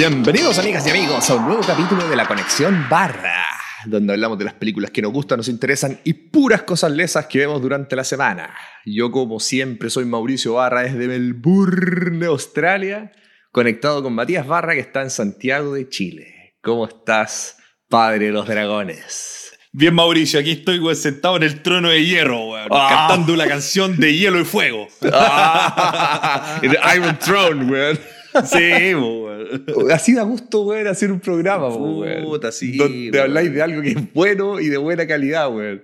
[0.00, 3.44] Bienvenidos amigas y amigos a un nuevo capítulo de La Conexión Barra,
[3.84, 7.40] donde hablamos de las películas que nos gustan, nos interesan y puras cosas lesas que
[7.40, 8.56] vemos durante la semana.
[8.86, 13.12] Yo como siempre soy Mauricio Barra desde Melbourne, Australia,
[13.52, 16.54] conectado con Matías Barra que está en Santiago de Chile.
[16.62, 17.58] ¿Cómo estás,
[17.90, 19.52] padre de los dragones?
[19.70, 23.06] Bien, Mauricio, aquí estoy güey, sentado en el trono de hierro, güey, Ah.
[23.08, 24.88] cantando la canción de Hielo y Fuego.
[26.62, 28.00] El Iron Throne, weón.
[28.44, 29.92] Sí, güey.
[29.92, 31.68] Así da gusto, hacer un programa.
[31.70, 35.82] Puta, sí, Donde habláis de algo que es bueno y de buena calidad, weón.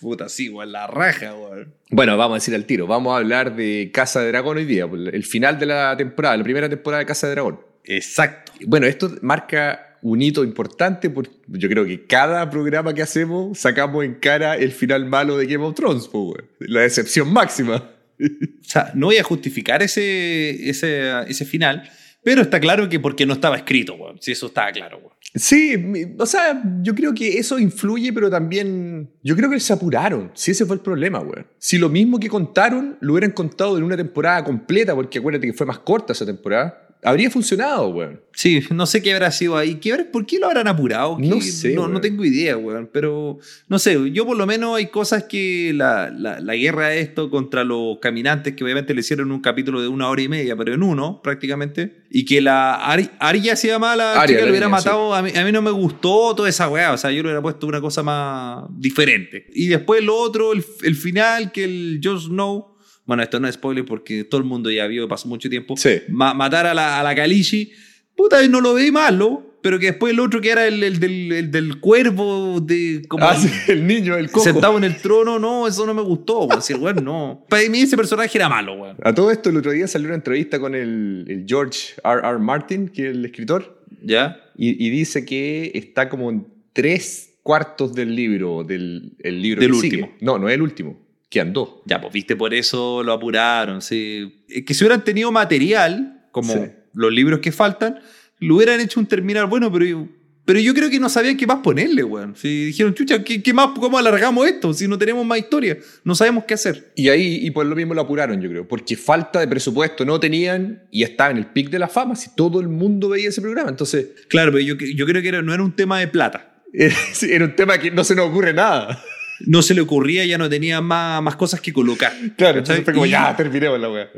[0.00, 1.66] Puta, sí, güey, la raja, güey.
[1.90, 2.86] Bueno, vamos a decir al tiro.
[2.86, 6.44] Vamos a hablar de Casa de Dragón hoy día, el final de la temporada, la
[6.44, 7.60] primera temporada de Casa de Dragón.
[7.84, 8.52] Exacto.
[8.66, 14.04] Bueno, esto marca un hito importante porque yo creo que cada programa que hacemos sacamos
[14.04, 16.44] en cara el final malo de Game of Thrones, weón.
[16.60, 17.90] la decepción máxima.
[18.60, 21.88] O sea, no voy a justificar ese, ese, ese final,
[22.22, 24.14] pero está claro que porque no estaba escrito, güey.
[24.20, 25.14] Si eso estaba claro, güey.
[25.34, 25.74] Sí,
[26.18, 30.30] o sea, yo creo que eso influye, pero también yo creo que se apuraron.
[30.34, 31.46] Si ese fue el problema, weón.
[31.58, 35.52] Si lo mismo que contaron lo hubieran contado en una temporada completa, porque acuérdate que
[35.52, 38.20] fue más corta esa temporada, habría funcionado, weón.
[38.34, 39.76] Sí, no sé qué habrá sido ahí.
[39.76, 41.16] ¿Qué habrá- ¿Por qué lo habrán apurado?
[41.16, 42.88] ¿Qué- No sé, No, no tengo idea, weón.
[42.92, 47.00] Pero no sé, yo por lo menos hay cosas que la, la, la guerra de
[47.00, 50.54] esto contra los caminantes, que obviamente le hicieron un capítulo de una hora y media,
[50.56, 52.04] pero en uno prácticamente.
[52.10, 55.14] Y que la Ari- Arya se llama la Arya, chica lo hubiera niña, matado.
[55.14, 56.92] A, mí, a mí no me gustó toda esa weá.
[56.92, 59.46] O sea, yo le hubiera puesto una cosa más diferente.
[59.52, 62.77] Y después lo otro, el, el final, que el Jon Snow.
[63.08, 66.02] Bueno, esto no es spoiler porque todo el mundo ya vio, pasó mucho tiempo Sí.
[66.08, 67.72] ma- matar a la, a la Kalishi,
[68.14, 71.32] puta, no lo veí malo, pero que después el otro que era el, el del,
[71.32, 74.44] el del cuervo, de, como Ah, sí, el niño, el cojo.
[74.44, 76.62] sentado en el trono, no, eso no me gustó, weón.
[76.62, 77.44] Si el weón no.
[77.50, 78.96] Para mí ese personaje era malo, weón.
[79.02, 82.20] A todo esto, el otro día salió una entrevista con el, el George R.
[82.22, 82.38] R.
[82.38, 84.40] Martin, que es el escritor, ¿Ya?
[84.56, 89.72] y, y dice que está como en tres cuartos del libro, del el libro Del
[89.72, 90.06] último.
[90.06, 90.16] sigue.
[90.20, 91.70] No, no es el último, quedan dos.
[91.86, 93.82] Ya, pues viste, por eso lo apuraron.
[93.82, 94.42] Sí.
[94.48, 96.60] Es Que si hubieran tenido material, como Sí.
[96.94, 98.00] los libros que faltan,
[98.40, 100.08] lo hubieran hecho un terminal bueno, pero yo,
[100.44, 102.34] pero yo creo que no sabían qué más ponerle, weón.
[102.34, 104.72] Si dijeron, chucha, ¿qué, qué más, ¿cómo alargamos esto?
[104.72, 106.92] Si no tenemos más historia, no sabemos qué hacer.
[106.96, 110.18] Y ahí, y por lo mismo lo apuraron, yo creo, porque falta de presupuesto no
[110.18, 113.42] tenían y estaba en el pic de la fama, si todo el mundo veía ese
[113.42, 113.68] programa.
[113.68, 116.62] Entonces, Claro, pero yo, yo creo que era- no era un tema de plata.
[116.72, 116.96] era,
[117.28, 119.02] era un tema que no se nos ocurre nada.
[119.46, 122.12] No se le ocurría, ya no tenía más, más cosas que colocar.
[122.36, 124.10] Claro, entonces fue como, Y- ya, terminemos la weá.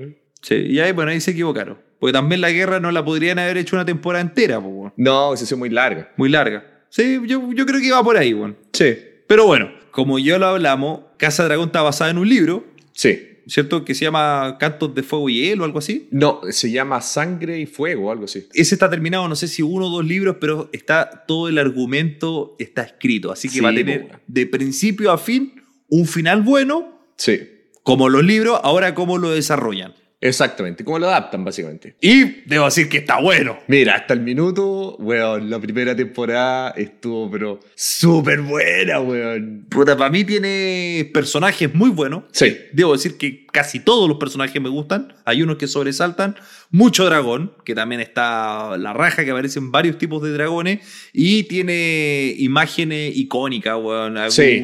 [0.43, 1.79] Sí, y ahí, bueno, ahí se equivocaron.
[1.99, 4.93] Porque también la guerra no la podrían haber hecho una temporada entera, pues, weón.
[4.97, 6.11] No, se hizo muy larga.
[6.17, 6.65] muy larga.
[6.89, 8.57] Sí, yo, yo creo que iba por ahí, weón.
[8.73, 8.97] Sí.
[9.27, 13.30] Pero bueno, como ya lo hablamos, Casa Dragón está basada en un libro, Sí.
[13.51, 13.85] ¿Cierto?
[13.85, 16.09] Que se llama Cantos de Fuego y Hielo o algo así.
[16.11, 18.47] No, se llama Sangre y Fuego, algo así.
[18.55, 22.57] Ese está terminado, no sé si uno o dos libros, pero está todo el argumento
[22.59, 23.33] está escrito.
[23.33, 24.21] Así que Sí, va a tener weón.
[24.27, 27.41] de principio a fin un final bueno, Sí.
[27.83, 29.95] como los libros, ahora cómo lo desarrollan.
[30.23, 31.95] Exactamente, como lo adaptan, básicamente.
[32.01, 33.59] Y debo decir que está bueno.
[33.69, 39.65] Mira, hasta el minuto, weón, la primera temporada estuvo, pero súper buena, weón.
[39.71, 42.25] Puta, para mí tiene personajes muy buenos.
[42.33, 42.55] Sí.
[42.73, 45.15] Debo decir que casi todos los personajes me gustan.
[45.25, 46.37] Hay unos que sobresaltan.
[46.73, 50.81] Mucho dragón, que también está la raja, que aparecen varios tipos de dragones.
[51.15, 54.19] Y tiene imágenes icónicas, weón.
[54.19, 54.63] Algún- Sí.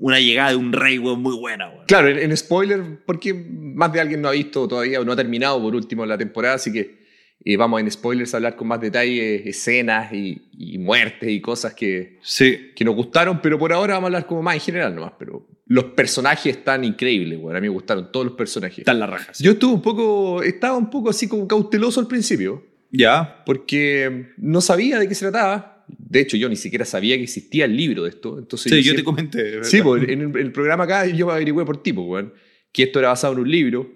[0.00, 1.84] Una llegada de un rey, weón, muy buena, weón.
[1.86, 5.16] Claro, en, en spoiler, porque más de alguien no ha visto todavía o no ha
[5.16, 6.98] terminado por último la temporada, así que
[7.44, 11.74] eh, vamos en spoilers a hablar con más detalle, escenas y, y muertes y cosas
[11.74, 12.72] que, Sí.
[12.74, 15.12] que nos gustaron, pero por ahora vamos a hablar como más en general nomás.
[15.18, 17.56] Pero los personajes están increíbles, weón.
[17.56, 18.78] A mí me gustaron todos los personajes.
[18.80, 19.38] Están las rajas.
[19.38, 23.42] Yo estuve un poco, estaba un poco así como cauteloso al principio, Ya.
[23.46, 25.79] porque no sabía de qué se trataba.
[25.98, 28.38] De hecho, yo ni siquiera sabía que existía el libro de esto.
[28.38, 29.64] Entonces Sí, yo siempre- te comenté.
[29.64, 32.32] Sí, pues, en el, el programa acá yo me averigüé por tipo, weón,
[32.72, 33.90] que esto era basado en un libro.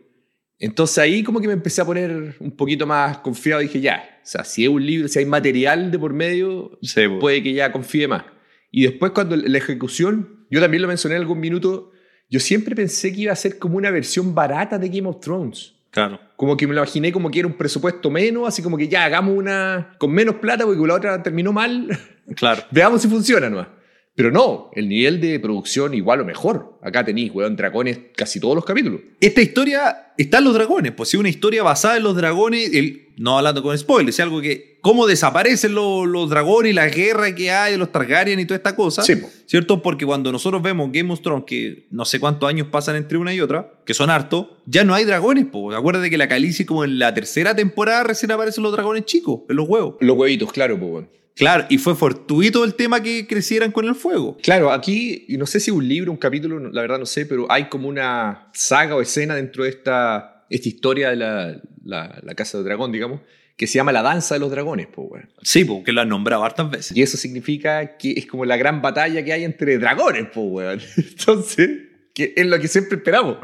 [0.58, 4.26] Entonces ahí como que me empecé a poner un poquito más confiado dije, ya, o
[4.26, 7.20] sea, si es un libro, si hay material de por medio, Sí, pues.
[7.20, 8.24] puede que ya confíe más.
[8.70, 11.92] Y después cuando la ejecución, yo también lo mencioné en algún minuto,
[12.30, 15.73] yo siempre pensé que iba a ser como una versión barata de Game of Thrones.
[15.94, 16.18] Claro.
[16.34, 19.04] Como que me lo imaginé como que era un presupuesto menos, así como que ya
[19.04, 21.86] hagamos una con menos plata porque la otra terminó mal.
[22.34, 22.64] Claro.
[22.72, 23.68] Veamos si funciona nomás.
[24.16, 26.78] Pero no, el nivel de producción igual o mejor.
[26.82, 29.00] Acá tenéis, weón, dragones casi todos los capítulos.
[29.20, 33.08] Esta historia está en los dragones, pues es una historia basada en los dragones, el,
[33.16, 37.34] no hablando con spoilers, es algo que, cómo desaparecen los, los dragones y la guerra
[37.34, 39.28] que hay de los Targaryen y toda esta cosa, Sí, po.
[39.46, 39.82] ¿cierto?
[39.82, 43.34] Porque cuando nosotros vemos Game of Thrones, que no sé cuántos años pasan entre una
[43.34, 45.76] y otra, que son hartos, ya no hay dragones, pues.
[45.76, 49.56] Acuérdate que la Calici como en la tercera temporada recién aparecen los dragones chicos, en
[49.56, 49.96] los huevos.
[49.98, 51.06] Los huevitos, claro, pues.
[51.36, 54.36] Claro, y fue fortuito el tema que crecieran con el fuego.
[54.42, 57.50] Claro, aquí, y no sé si un libro, un capítulo, la verdad no sé, pero
[57.50, 62.34] hay como una saga o escena dentro de esta, esta historia de la, la- la
[62.34, 63.20] Casa del Dragón, digamos,
[63.56, 65.30] que se llama La Danza de los Dragones, pues, weón.
[65.42, 66.96] Sí, porque lo han nombrado hartas veces.
[66.96, 70.80] Y eso significa que es como la gran batalla que hay entre dragones, pues, weón.
[70.96, 71.70] Entonces,
[72.14, 73.38] que es lo que siempre esperamos.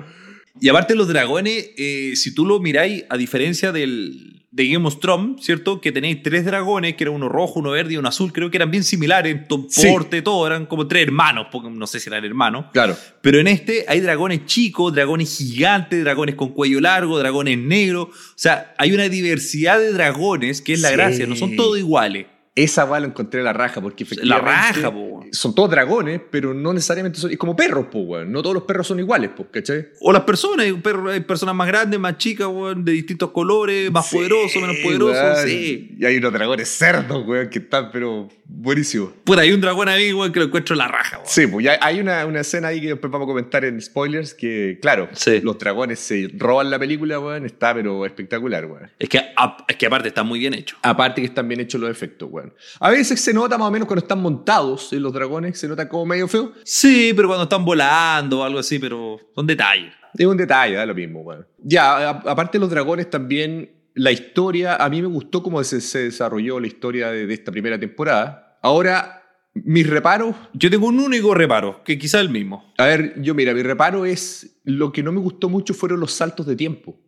[0.60, 4.98] Y aparte los dragones, eh, si tú lo miráis, a diferencia del, de Game of
[4.98, 5.80] Thrones, ¿cierto?
[5.80, 8.56] Que tenéis tres dragones, que era uno rojo, uno verde y uno azul, creo que
[8.56, 9.86] eran bien similares en Sí.
[9.88, 12.66] porte, todo, eran como tres hermanos, porque no sé si eran hermanos.
[12.72, 12.96] Claro.
[13.20, 18.08] Pero en este hay dragones chicos, dragones gigantes, dragones con cuello largo, dragones negros.
[18.08, 20.94] O sea, hay una diversidad de dragones que es la Sí.
[20.96, 22.26] gracia, no son todos iguales.
[22.56, 25.19] Esa va lo encontré la raja, porque La efectivamente raja, po.
[25.32, 27.30] Son todos dragones, pero no necesariamente son.
[27.30, 28.32] Es como perros, pues, weón.
[28.32, 29.88] No todos los perros son iguales, pues, ¿cachai?
[30.00, 33.90] O las personas, hay, perro- hay personas más grandes, más chicas, weón, de distintos colores,
[33.90, 35.96] más Sí, poderosos, menos poderosos, sí.
[35.98, 39.10] Y hay unos dragones cerdos, weón, que están, pero buenísimos.
[39.24, 41.28] Puta, hay un dragón ahí, weón, que lo encuentro la raja, weón.
[41.28, 44.34] Sí, pues ya hay una, una escena ahí que después vamos a comentar en spoilers
[44.34, 45.40] que, claro, Sí.
[45.42, 48.90] los dragones se roban la película, weón, está pero espectacular, weón.
[48.98, 50.76] Es que, a- es que aparte está muy bien hecho.
[50.82, 52.52] Aparte que están bien hechos los efectos, weón.
[52.80, 55.19] A veces se nota más o menos cuando están montados en los dragones,
[55.54, 56.52] se nota como medio feo.
[56.64, 59.92] Sí, pero cuando están volando o algo así, pero son detalles.
[60.16, 61.46] Es un detalle, da lo mismo, weón.
[61.58, 65.80] Ya, a- aparte de los dragones también, la historia, a mí me gustó cómo se,
[65.80, 68.58] se desarrolló la historia de, de esta primera temporada.
[68.62, 69.22] Ahora,
[69.54, 72.72] mis reparos, Yo tengo un único reparo, que quizá el mismo.
[72.78, 76.12] a ver, yo mira, mi reparo es, lo que no me gustó mucho fueron los
[76.12, 76.98] saltos de tiempo.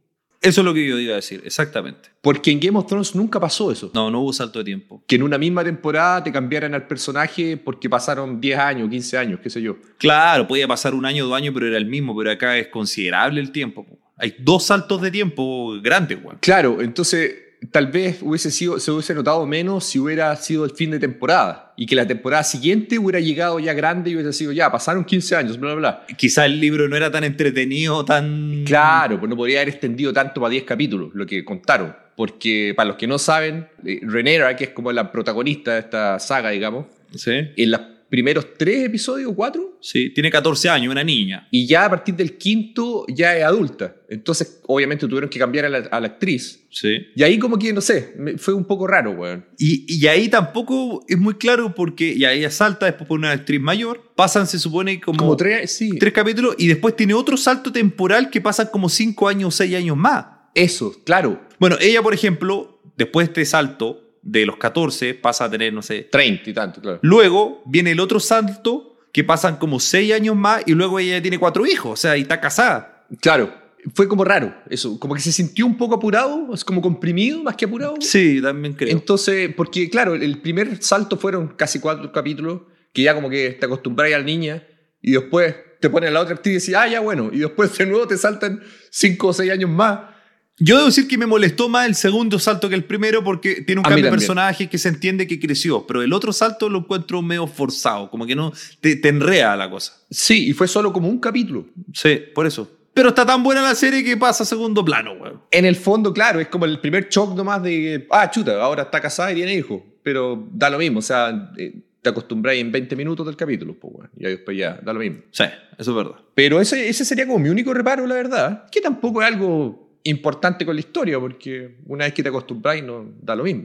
[0.42, 2.10] Eso es lo que yo iba a decir, exactamente.
[2.20, 3.92] Porque en Game of Thrones nunca pasó eso.
[3.94, 5.00] No, no hubo salto de tiempo.
[5.06, 9.40] Que en una misma temporada te cambiaran al personaje porque pasaron 10 años, 15 años,
[9.40, 9.76] qué sé yo.
[9.98, 12.66] Claro, podía pasar un año o dos años, pero era el mismo, pero acá es
[12.66, 13.86] considerable el tiempo.
[13.86, 13.96] po.
[14.16, 16.38] Hay dos saltos de tiempo grandes, weón.
[16.40, 17.34] Claro, entonces
[17.70, 21.72] tal vez hubiese sido, se hubiese notado menos si hubiera sido el fin de temporada
[21.76, 25.36] y que la temporada siguiente hubiera llegado ya grande y hubiese sido ya, pasaron 15
[25.36, 26.16] años, bla, bla, bla.
[26.16, 28.64] Quizá el libro no era tan entretenido, tan...
[28.64, 31.94] Claro, pues no podría haber extendido tanto para 10 capítulos, lo que contaron.
[32.16, 36.18] Porque para los que no saben, eh, Rhaenyra, que es como la protagonista de esta
[36.18, 37.30] saga, digamos, Sí.
[37.56, 37.80] en los
[38.12, 41.48] primeros tres episodios, cuatro, Sí, tiene 14 años, una niña.
[41.50, 43.96] y ya a partir del quinto ya es adulta.
[44.10, 46.66] Entonces, obviamente tuvieron que cambiar a la, a la actriz.
[46.70, 47.06] Sí.
[47.16, 49.46] Y ahí como que, no sé, fue un poco raro, weón.
[49.58, 53.60] Y, y ahí tampoco es muy claro porque ya ella salta después por una actriz
[53.62, 54.12] mayor.
[54.14, 55.98] Pasan, se supone, como, Como tres, sí.
[55.98, 59.74] tres capítulos y después tiene otro salto temporal que pasan como cinco años o seis
[59.74, 60.26] años más.
[60.54, 61.40] Eso, claro.
[61.58, 65.82] Bueno, ella, por ejemplo, después de este salto de los 14 pasa a tener, no
[65.82, 66.08] sé.
[66.10, 66.98] 30 y tanto, claro.
[67.02, 71.38] Luego viene el otro salto que pasan como seis años más y luego ella tiene
[71.38, 73.04] cuatro hijos, o sea, y está casada.
[73.20, 73.52] Claro,
[73.94, 77.56] fue como raro eso, como que se sintió un poco apurado, es como comprimido más
[77.56, 77.96] que apurado.
[78.00, 78.90] Sí, también creo.
[78.90, 83.66] Entonces, porque claro, el primer salto fueron casi cuatro capítulos, que ya como que te
[83.66, 84.66] acostumbras a la niña
[85.00, 87.76] y después te ponen a la otra actriz y dices, ah, ya bueno, y después
[87.76, 90.11] de nuevo te saltan cinco o seis años más.
[90.58, 93.80] Yo debo decir que me molestó más el segundo salto que el primero porque tiene
[93.80, 96.80] un A cambio de personaje que se entiende que creció, pero el otro salto lo
[96.80, 99.94] encuentro medio forzado, como que no te, te enrea la cosa.
[100.10, 101.66] Sí, y fue solo como un capítulo.
[101.94, 102.70] Sí, por eso.
[102.94, 105.40] Pero está tan buena la serie que pasa a segundo plano, weón.
[105.50, 109.00] En el fondo, claro, es como el primer shock nomás de, ah, chuta, ahora está
[109.00, 112.94] casada y tiene hijos, pero da lo mismo, o sea, eh, te acostumbras en 20
[112.96, 115.20] minutos del capítulo, pues bueno, y ahí después ya, da lo mismo.
[115.30, 115.44] Sí,
[115.78, 116.20] eso es verdad.
[116.34, 118.68] Pero ese, ese sería como mi único reparo, la verdad.
[118.70, 123.12] Que tampoco es algo importante con la historia, porque una vez que te acostumbras, no
[123.22, 123.64] da lo mismo.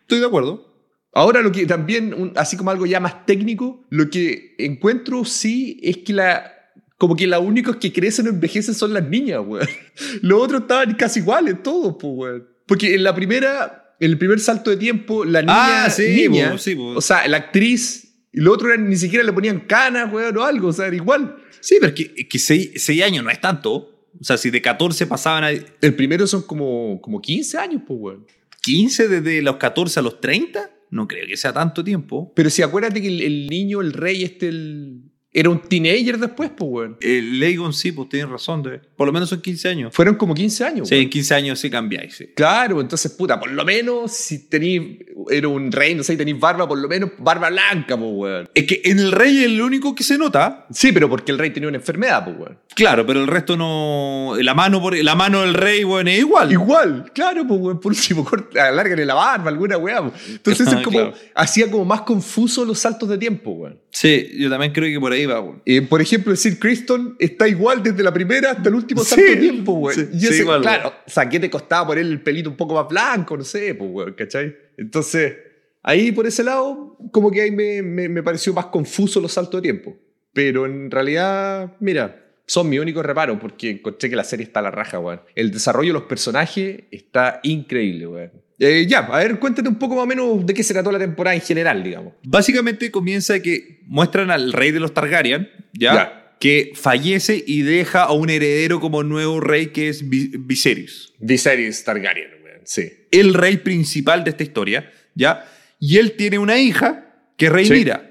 [0.00, 0.66] Estoy de acuerdo.
[1.12, 5.80] Ahora lo que también, un- así como algo ya más técnico, lo que encuentro sí
[5.82, 6.54] es que la...
[6.98, 9.68] Como que los únicos que crecen o envejecen son las niñas, weón.
[10.22, 12.48] Los otros estaban casi iguales todos, pues, weón.
[12.66, 16.50] Porque en la primera, en el primer salto de tiempo, la niña, Ah, sí, niña,
[16.52, 16.88] po, sí, po.
[16.88, 20.42] o sea, la actriz y lo otro era, ni siquiera le ponían canas, weón, o
[20.42, 21.36] algo, o sea, era igual.
[21.60, 23.97] Sí, pero es que, que seis, seis años no es tanto.
[24.20, 27.98] O sea, si de 14 pasaban a El primero son como, como 15 años, pues,
[28.00, 28.26] weón.
[28.62, 32.32] 15 desde los 14 a los 30, no creo que sea tanto tiempo.
[32.34, 36.50] Pero si acuérdate que el, el niño, el rey, este, el, era un teenager después,
[36.56, 36.96] pues, weón.
[37.00, 38.62] El Legon sí, pues tienes razón.
[38.62, 39.94] de- por lo menos son 15 años.
[39.94, 41.04] Fueron como 15 años, Sí, weón.
[41.04, 42.26] en 15 años sí cambiáis, sí.
[42.34, 44.98] Claro, entonces, puta, por lo menos si tenéis
[45.30, 48.48] era un rey, no sé, tenéis barba, por lo menos barba blanca, pues, weón.
[48.54, 50.66] Es que en el rey es el único que se nota.
[50.70, 52.58] Sí, pero porque el rey tenía una enfermedad, pues, weón.
[52.74, 54.34] Claro, pero el resto no.
[54.40, 56.52] La mano, por, la mano del rey, weón, es igual.
[56.52, 59.94] Igual, claro, pues, weón, por último, corta, alárgale la barba, alguna pues.
[60.28, 61.14] Entonces es como, Claro.
[61.34, 63.78] hacía como más confuso los saltos de tiempo, weón.
[63.90, 65.62] Sí, yo también creo que por ahí va, weón.
[65.64, 69.24] Eh, por ejemplo, Sir Criston está igual desde la primera hasta el último Sí, salto
[69.24, 69.94] de tiempo, weón.
[69.96, 72.56] sí, y sí, ese, igual, claro, o sea, ¿qué te costaba poner el pelito un
[72.56, 73.36] poco más blanco?
[73.36, 74.54] No sé, pues, weón, ¿cachai?
[74.78, 75.34] Entonces,
[75.82, 79.60] ahí por ese lado, como que ahí me, me, me pareció más confuso los saltos
[79.60, 79.96] de tiempo.
[80.32, 84.62] Pero en realidad, mira, son mi único reparo porque encontré que la serie está a
[84.62, 85.20] la raja, weón.
[85.34, 88.30] El desarrollo de los personajes está increíble, weón.
[88.60, 90.98] Eh, ya, a ver, cuéntate un poco más o menos de qué se trató la
[90.98, 92.14] temporada en general, digamos.
[92.24, 95.94] Básicamente comienza que muestran al rey de los Targaryen, ¿ya?
[95.94, 96.36] Ya.
[96.40, 101.12] Que fallece y deja a un heredero como nuevo rey que es Vi- Viserys.
[101.18, 102.37] Viserys Targaryen,
[102.68, 102.92] sí.
[103.10, 105.44] El rey principal de esta historia, ¿ya?
[105.80, 107.06] Y él tiene una hija
[107.38, 108.10] que es Rhaenyra.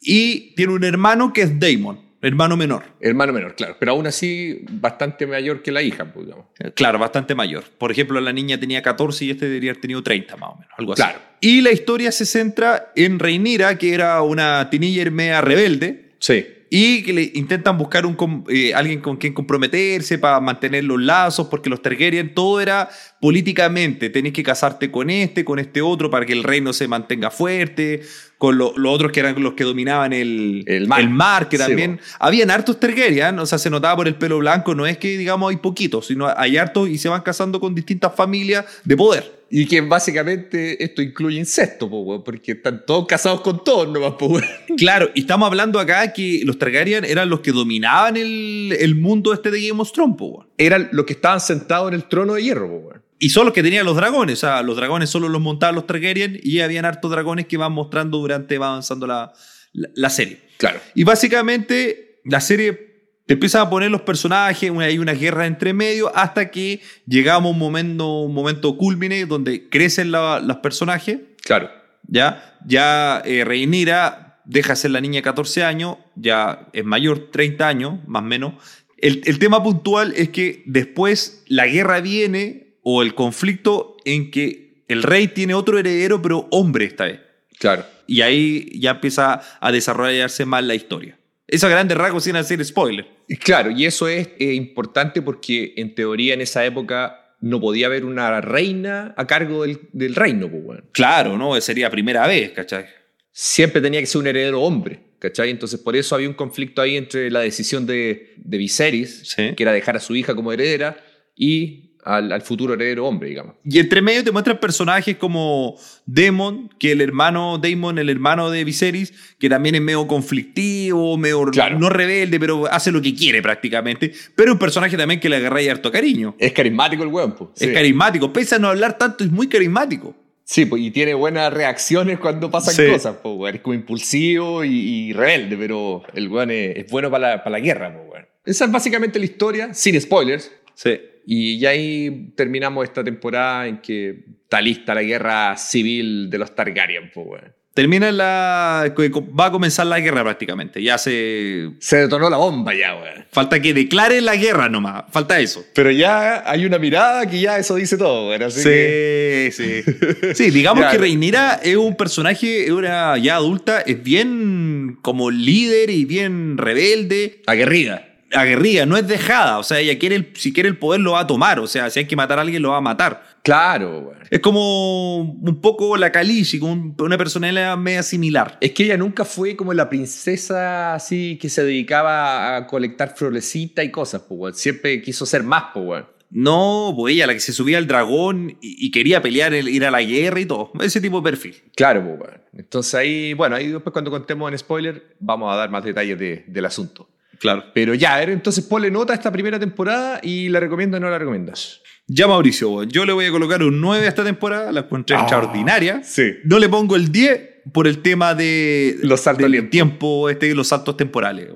[0.00, 2.84] Y tiene un hermano que es Daemon, hermano menor.
[3.00, 3.76] Hermano menor, claro.
[3.78, 6.46] Pero aún así, bastante mayor que la hija, pues, digamos.
[6.58, 7.64] Eh, Claro, bastante mayor.
[7.76, 10.72] Por ejemplo, la niña tenía 14 y este debería haber tenido 30 más o menos,
[10.78, 11.02] algo así.
[11.02, 11.18] Claro.
[11.40, 16.46] Y la historia se centra en Rhaenyra, que era una teenager media rebelde, Sí.
[16.72, 21.48] Y que le intentan buscar un, eh, alguien con quien comprometerse para mantener los lazos,
[21.48, 22.88] porque los Targaryen todo era
[23.20, 27.30] políticamente, tenés que casarte con este, con este otro, para que el reino se mantenga
[27.30, 28.02] fuerte,
[28.38, 31.48] con lo- los otros que eran los que dominaban el, El mar.
[31.48, 31.96] que Sí, también...
[31.96, 32.02] bo.
[32.20, 35.50] Habían hartos Targaryen, o sea, se notaba por el pelo blanco, no es que digamos
[35.50, 39.39] hay poquitos, sino hay hartos y se van casando con distintas familias de poder.
[39.52, 44.30] Y que básicamente esto incluye incesto, weón, porque están todos casados con todos nomás, pues,
[44.30, 44.44] weón.
[44.78, 49.32] Claro, y estamos hablando acá que los Targaryen eran los que dominaban el, el mundo
[49.32, 50.48] este de Game of Thrones, po, weón.
[50.56, 53.02] Eran los que estaban sentados en el trono de hierro, pues, weón.
[53.18, 55.86] Y son los que tenían los dragones, o sea, los dragones solo los montaban los
[55.86, 59.32] Targaryen y habían hartos dragones que van mostrando durante, va avanzando la,
[59.72, 60.40] la, la serie.
[60.58, 60.80] Claro.
[60.94, 62.89] Y básicamente la serie
[63.30, 67.52] te empiezan a poner los personajes, hay una guerra entre medio, hasta que llegamos a
[67.52, 71.70] un momento, un momento culmine donde crecen la- los personajes, Claro.
[72.08, 72.56] ¿ya?
[72.66, 77.68] Ya eh, Rhaenyra deja de ser la niña de 14 años, ya es mayor, 30
[77.68, 78.54] años, más o menos.
[78.98, 84.82] El, el tema puntual es que después la guerra viene, o el conflicto en que
[84.88, 87.20] el rey tiene otro heredero, pero hombre esta vez.
[87.60, 87.84] Claro.
[88.08, 91.16] Y ahí ya empieza a desarrollarse más la historia.
[91.46, 93.06] Eso a grandes rasgos sin hacer spoiler.
[93.38, 98.04] Claro, y eso es eh, importante porque en teoría en esa época no podía haber
[98.04, 100.84] una reina a cargo del, del reino, pues, weón.
[100.92, 101.58] Claro, ¿no?
[101.60, 102.86] Sería primera vez, ¿cachai?
[103.32, 105.50] Siempre tenía que ser un heredero hombre, ¿cachai?
[105.50, 109.54] Entonces por eso había un conflicto ahí entre la decisión de, de Viserys, Sí.
[109.56, 110.96] que era dejar a su hija como heredera,
[111.36, 113.54] y al, al futuro heredero hombre, digamos.
[113.64, 115.76] Y entre medio te muestran personajes como
[116.06, 121.44] Daemon, que el hermano Daemon, el hermano de Viserys, que también es medio conflictivo, medio
[121.46, 121.78] Claro.
[121.78, 124.12] no rebelde, pero hace lo que quiere prácticamente.
[124.34, 126.34] Pero un personaje también que le agarra harto cariño.
[126.38, 127.50] Es carismático el weón, pues.
[127.56, 127.72] Es sí.
[127.74, 130.16] carismático, pese a no hablar tanto, es muy carismático.
[130.44, 132.90] Sí, pues, y tiene buenas reacciones cuando pasan Sí.
[132.90, 133.54] cosas, pues, weón.
[133.54, 137.58] Es como impulsivo y, y rebelde, pero el weón es, es bueno para la, para
[137.58, 138.26] la guerra, pues, weón.
[138.44, 140.50] Esa es básicamente la historia, sin spoilers.
[140.74, 140.98] Sí.
[141.26, 146.54] Y ya ahí terminamos esta temporada en que está lista la guerra civil de los
[146.54, 147.52] Targaryen, pues, weón.
[147.72, 148.92] Termina la.
[149.38, 150.82] Va a comenzar la guerra prácticamente.
[150.82, 151.70] Ya se.
[151.78, 153.24] Se detonó la bomba ya, weón.
[153.30, 155.04] Falta que declare la guerra nomás.
[155.12, 155.64] Falta eso.
[155.72, 158.42] Pero ya hay una mirada que ya eso dice todo, weón.
[158.42, 160.34] Así que- Sí, sí.
[160.34, 160.90] Sí, digamos Ya.
[160.90, 166.58] que Reinira es un personaje, es una ya adulta, es bien como líder y bien
[166.58, 168.09] rebelde, Aguerrida.
[168.32, 169.58] Aguerrida, no es dejada.
[169.58, 171.58] O sea, ella quiere, el- si quiere el poder lo va a tomar.
[171.60, 173.22] O sea, si hay que matar a alguien lo va a matar.
[173.42, 174.12] Claro.
[174.30, 178.58] Es como un poco la Kalishi, con un- una personalidad media similar.
[178.60, 183.84] Es que ella nunca fue como la princesa así que se dedicaba a colectar florecitas
[183.84, 184.56] y cosas, pues.
[184.58, 186.04] Siempre quiso ser más, pues.
[186.32, 189.84] No, pues ella, la que se subía al dragón y, y quería pelear, el- ir
[189.84, 190.70] a la guerra y todo.
[190.80, 191.56] Ese tipo de perfil.
[191.74, 192.30] Claro, pues.
[192.56, 196.44] Entonces ahí, bueno, ahí después cuando contemos en spoiler, vamos a dar más detalles de-
[196.46, 197.08] del asunto.
[197.40, 197.64] Claro.
[197.74, 201.18] Pero ya, entonces ponle nota a esta primera temporada y la recomiendas o no la
[201.18, 201.80] recomiendas.
[202.06, 205.20] Ya, Mauricio, yo le voy a colocar un 9 a esta temporada, la encontré Ah,
[205.20, 206.02] extraordinaria.
[206.04, 206.34] sí.
[206.44, 207.40] No le pongo el 10
[207.72, 211.48] por el tema de Los saltos del al tiempo, este, los saltos temporales.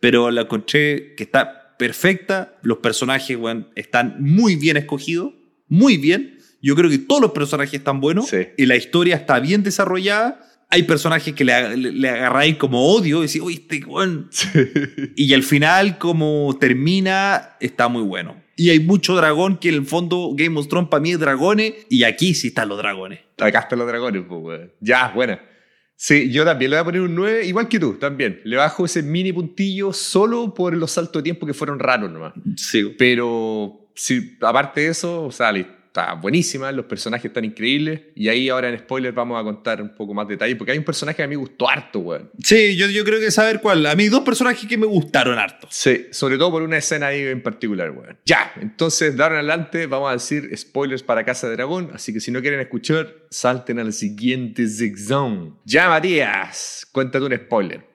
[0.00, 2.58] Pero la encontré que está perfecta.
[2.62, 5.32] Los personajes weón, están muy bien escogidos,
[5.68, 6.38] muy bien.
[6.62, 8.48] Yo creo que todos los personajes están buenos Sí.
[8.56, 10.40] y la historia está bien desarrollada.
[10.70, 13.84] Hay personajes que le, le, le agarráis como odio y decís, uy, este.
[15.16, 18.40] Y al final, como termina, está muy bueno.
[18.56, 21.74] Y hay mucho dragón que en el fondo Game of Thrones para mí es dragones
[21.88, 23.20] y aquí sí están los dragones.
[23.38, 24.60] Acá están los dragones, pues.
[24.80, 25.40] Ya, buena.
[25.96, 28.40] Sí, yo también le voy a poner un 9, igual que tú, también.
[28.44, 32.32] Le bajo ese mini puntillo solo por los saltos de tiempo que fueron raros nomás.
[32.56, 32.94] Sí.
[32.96, 35.52] Pero, sí, aparte de eso, o sea,
[35.90, 38.00] está buenísima, los personajes están increíbles.
[38.14, 40.84] Y ahí ahora en spoilers vamos a contar un poco más detalles, porque hay un
[40.84, 42.30] personaje que a mí me gustó harto, weón.
[42.42, 43.84] Sí, yo, yo creo que saber cuál.
[43.86, 45.66] A mí dos personajes que me gustaron harto.
[45.70, 48.16] Sí, sobre todo por una escena ahí en particular, weón.
[48.24, 52.12] Ya, entonces de ahora en adelante vamos a decir spoilers para Casa de Dragón, así
[52.12, 55.10] que si no quieren escuchar, salten al siguiente zigzag.
[55.64, 57.90] Ya, Matías, cuéntate un spoiler.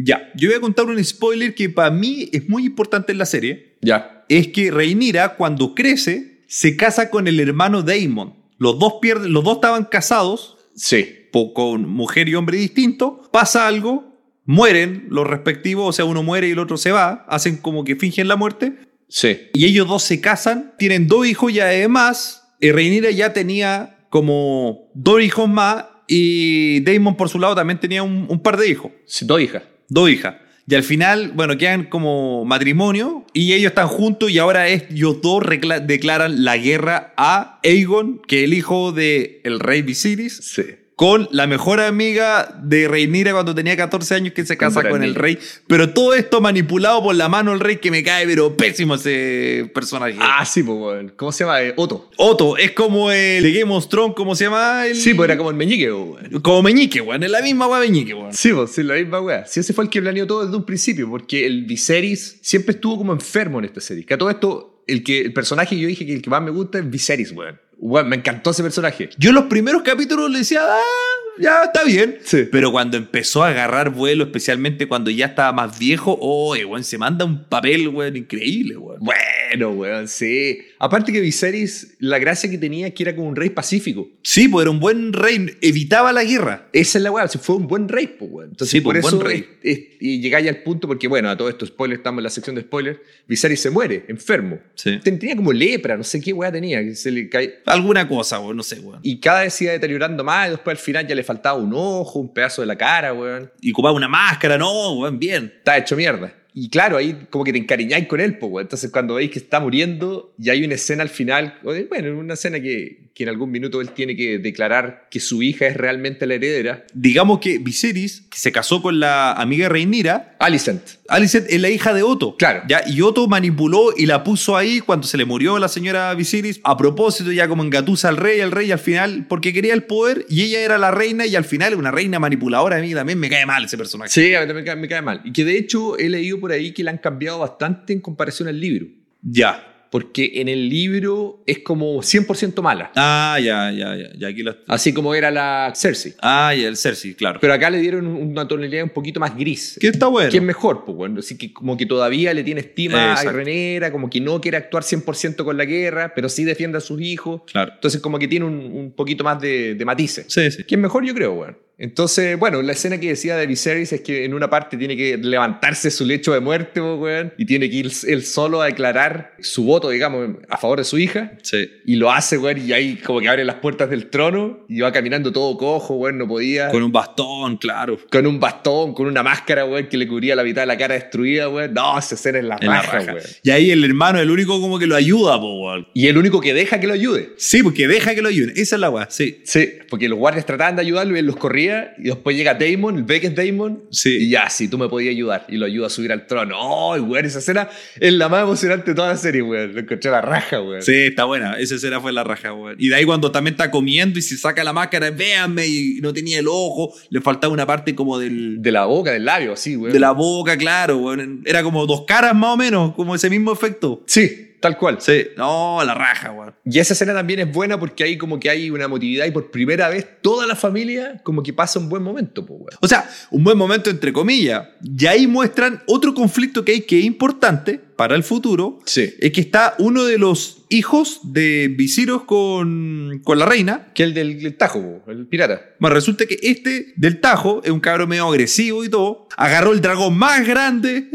[0.00, 3.26] Ya, yo voy a contar un spoiler que para mí es muy importante en la
[3.26, 3.76] serie.
[3.80, 4.24] Ya.
[4.28, 8.34] Es que Rhaenyra, cuando crece, se casa con el hermano Daemon.
[8.58, 11.14] Los dos, pierden, los dos estaban casados, Sí.
[11.54, 13.28] con mujer y hombre distintos.
[13.30, 17.24] Pasa algo, mueren los respectivos, o sea, uno muere y el otro se va.
[17.28, 18.78] Hacen como que fingen la muerte.
[19.08, 19.36] Sí.
[19.54, 25.22] Y ellos dos se casan, tienen dos hijos y además Rhaenyra ya tenía como dos
[25.22, 29.24] hijos más y Daemon por su lado también tenía un, un par de hijos, Sí,
[29.26, 29.62] Dos hijas.
[29.88, 30.34] dos hijas.
[30.70, 35.42] Y al final, bueno, quedan como matrimonio y ellos están juntos y ahora ellos dos
[35.86, 40.64] declaran la guerra a Aegon, que es el hijo del el rey Viserys, Sí.
[40.98, 45.14] Con la mejor amiga de Rhaenyra cuando tenía 14 años que se casa con el
[45.14, 45.38] rey.
[45.68, 49.70] Pero todo esto manipulado por la mano del rey que me cae, pero pésimo ese
[49.72, 50.16] personaje.
[50.20, 51.12] Ah, sí, pues.
[51.14, 51.62] ¿Cómo se llama?
[51.62, 52.10] Eh, Otto.
[52.16, 54.88] Otto, es como el de Game of Thrones, ¿cómo se llama?
[54.88, 54.96] El...
[54.96, 56.40] Sí, pues era como el meñique, weón.
[56.42, 57.22] Como Meñique, weón.
[57.22, 58.34] Es la misma weá Meñique, weón.
[58.34, 59.46] Sí, pues, sí, la misma weá.
[59.46, 62.98] Sí, ese fue el que planeó todo desde un principio, porque el Viserys siempre estuvo
[62.98, 64.04] como enfermo en esta serie.
[64.04, 66.42] Que a todo esto, el, que, el personaje que yo dije que el que más
[66.42, 67.67] me gusta es Viserys, weón.
[67.80, 69.10] Weón, me encantó ese personaje.
[69.18, 71.07] Yo en los primeros capítulos le decía, ah,
[71.40, 72.18] ya está bien.
[72.24, 72.44] Sí.
[72.50, 76.98] Pero cuando empezó a agarrar vuelo, especialmente cuando ya estaba más viejo, oh, weón, se
[76.98, 78.98] manda un papel, weón, increíble, weón.
[79.00, 80.58] Bueno, weón, sí.
[80.78, 84.08] Aparte que Viserys, la gracia que tenía es que era como un rey pacífico.
[84.22, 86.68] Sí, pues era un buen rey, evitaba la guerra.
[86.72, 88.50] Esa es la o sea, fue un buen rey, pues, weón.
[88.50, 89.46] Entonces, Sí, por pues, eso buen rey.
[89.62, 92.30] es- es- y llegáis al punto, porque bueno, a todo esto, spoiler, estamos en la
[92.30, 94.58] sección de spoilers, Viserys se muere, enfermo.
[94.74, 94.98] Sí.
[95.02, 97.60] Ten- Tenía como lepra, no sé qué weá tenía, que se le cae...
[97.66, 99.00] Alguna cosa, weón, no sé, weón.
[99.02, 101.72] Y cada vez se iba deteriorando más, y después al final ya le faltaba un
[101.74, 103.52] ojo, un pedazo de la cara, weón.
[103.60, 105.52] Y ocupaba una máscara, no, weón, bien.
[105.58, 106.32] Está hecho mierda.
[106.60, 108.64] Y claro, ahí como que te encariñáis con él, pues.
[108.64, 112.58] Entonces cuando veis que está muriendo y hay una escena al final, bueno, una escena
[112.58, 116.34] que, que en algún minuto él tiene que declarar que su hija es realmente la
[116.34, 116.84] heredera.
[116.94, 120.82] Digamos que Viserys, que se casó con la amiga Rhaenyra, Alicent.
[121.08, 122.36] Alicent es la hija de Otto.
[122.36, 122.62] Claro.
[122.68, 126.60] Ya, y Otto manipuló y la puso ahí cuando se le murió la señora Viserys.
[126.62, 130.24] A propósito, ya como engatusa al rey, al rey al final, porque quería el poder
[130.28, 132.76] y ella era la reina y al final una reina manipuladora.
[132.76, 134.10] A mí también me cae mal ese personaje.
[134.10, 135.22] Sí, a mí también me cae, me cae mal.
[135.24, 138.48] Y que de hecho he leído por ahí que la han cambiado bastante en comparación
[138.48, 138.86] al libro.
[139.22, 139.64] Ya.
[139.90, 142.92] Porque en el libro es como 100% mala.
[142.94, 144.12] Ah, ya, ya, ya.
[144.18, 144.58] ya aquí la...
[144.66, 146.12] Así como era la Cersei.
[146.20, 147.38] Ah, y el Cersei, claro.
[147.40, 149.78] Pero acá le dieron una tonalidad un poquito más gris.
[149.80, 150.30] que está bueno.
[150.30, 151.20] Que es mejor, pues bueno.
[151.20, 153.32] Así que como que todavía le tiene estima a Exacto.
[153.32, 157.00] Renera, como que no quiere actuar 100% con la guerra, pero sí defiende a sus
[157.00, 157.42] hijos.
[157.50, 157.72] Claro.
[157.74, 160.26] Entonces como que tiene un, un poquito más de, de matices.
[160.28, 160.64] Sí, sí.
[160.64, 161.56] Que es mejor, yo creo, weón.
[161.78, 165.16] Entonces, bueno, la escena que decía de Viserys es que en una parte tiene que
[165.16, 169.62] levantarse su lecho de muerte, weón, y tiene que ir él solo a declarar su
[169.62, 171.34] voto, digamos, a favor de su hija.
[171.42, 171.70] Sí.
[171.86, 174.90] Y lo hace, weón, y ahí como que abre las puertas del trono y va
[174.90, 176.68] caminando todo cojo, weón, no podía.
[176.70, 177.96] Con un bastón, claro.
[178.10, 180.94] Con un bastón, con una máscara, weón, que le cubría la mitad de la cara
[180.94, 181.74] destruida, weón.
[181.74, 183.12] No, esa escena es la En la raja, raja.
[183.12, 183.26] weón.
[183.44, 185.86] Y ahí el hermano, el único como que lo ayuda, po, weón.
[185.94, 187.34] Y el único que deja que lo ayude.
[187.36, 188.52] Sí, porque deja que lo ayuden.
[188.56, 189.42] Esa es la weá, sí.
[189.44, 191.67] Sí, porque los guardias trataban de ayudarlo y él los corría
[191.98, 194.16] y después llega Damon, el Beck es Damon, Sí.
[194.26, 196.56] y ya, sí, tú me podías ayudar y lo ayuda a subir al trono.
[196.58, 197.24] ¡Oh, weón!
[197.24, 197.68] Esa escena
[198.00, 199.74] es la más emocionante de toda la serie, weón.
[199.74, 200.82] Lo encontré la raja, weón.
[200.82, 201.58] Sí, está buena.
[201.58, 202.76] Esa escena fue la raja, weón.
[202.78, 206.12] Y de ahí cuando también está comiendo y se saca la máscara, véanme, y no
[206.12, 209.76] tenía el ojo, le faltaba una parte como del, De la boca, del labio, sí,
[209.76, 209.92] weón.
[209.92, 211.42] de la boca, claro, weón.
[211.44, 214.02] Era como dos caras más o menos, como ese mismo efecto.
[214.06, 214.98] Sí, tal cual.
[215.00, 216.54] Sí, no, la raja, weón.
[216.64, 219.50] Y esa escena también es buena porque ahí como que hay una emotividad y por
[219.50, 222.78] primera vez toda la familia como que pasa un buen momento, pues, weón.
[222.80, 224.68] O sea, un buen momento entre comillas.
[224.82, 229.12] Y ahí muestran otro conflicto que hay que es importante, para el futuro, Sí.
[229.18, 233.88] es que está uno de los hijos de Visiros con, con la reina.
[233.92, 235.62] Que el del, del Tajo, el pirata.
[235.80, 239.26] Bueno, resulta que este del Tajo es un cabro medio agresivo y todo.
[239.36, 241.08] Agarró el dragón más grande.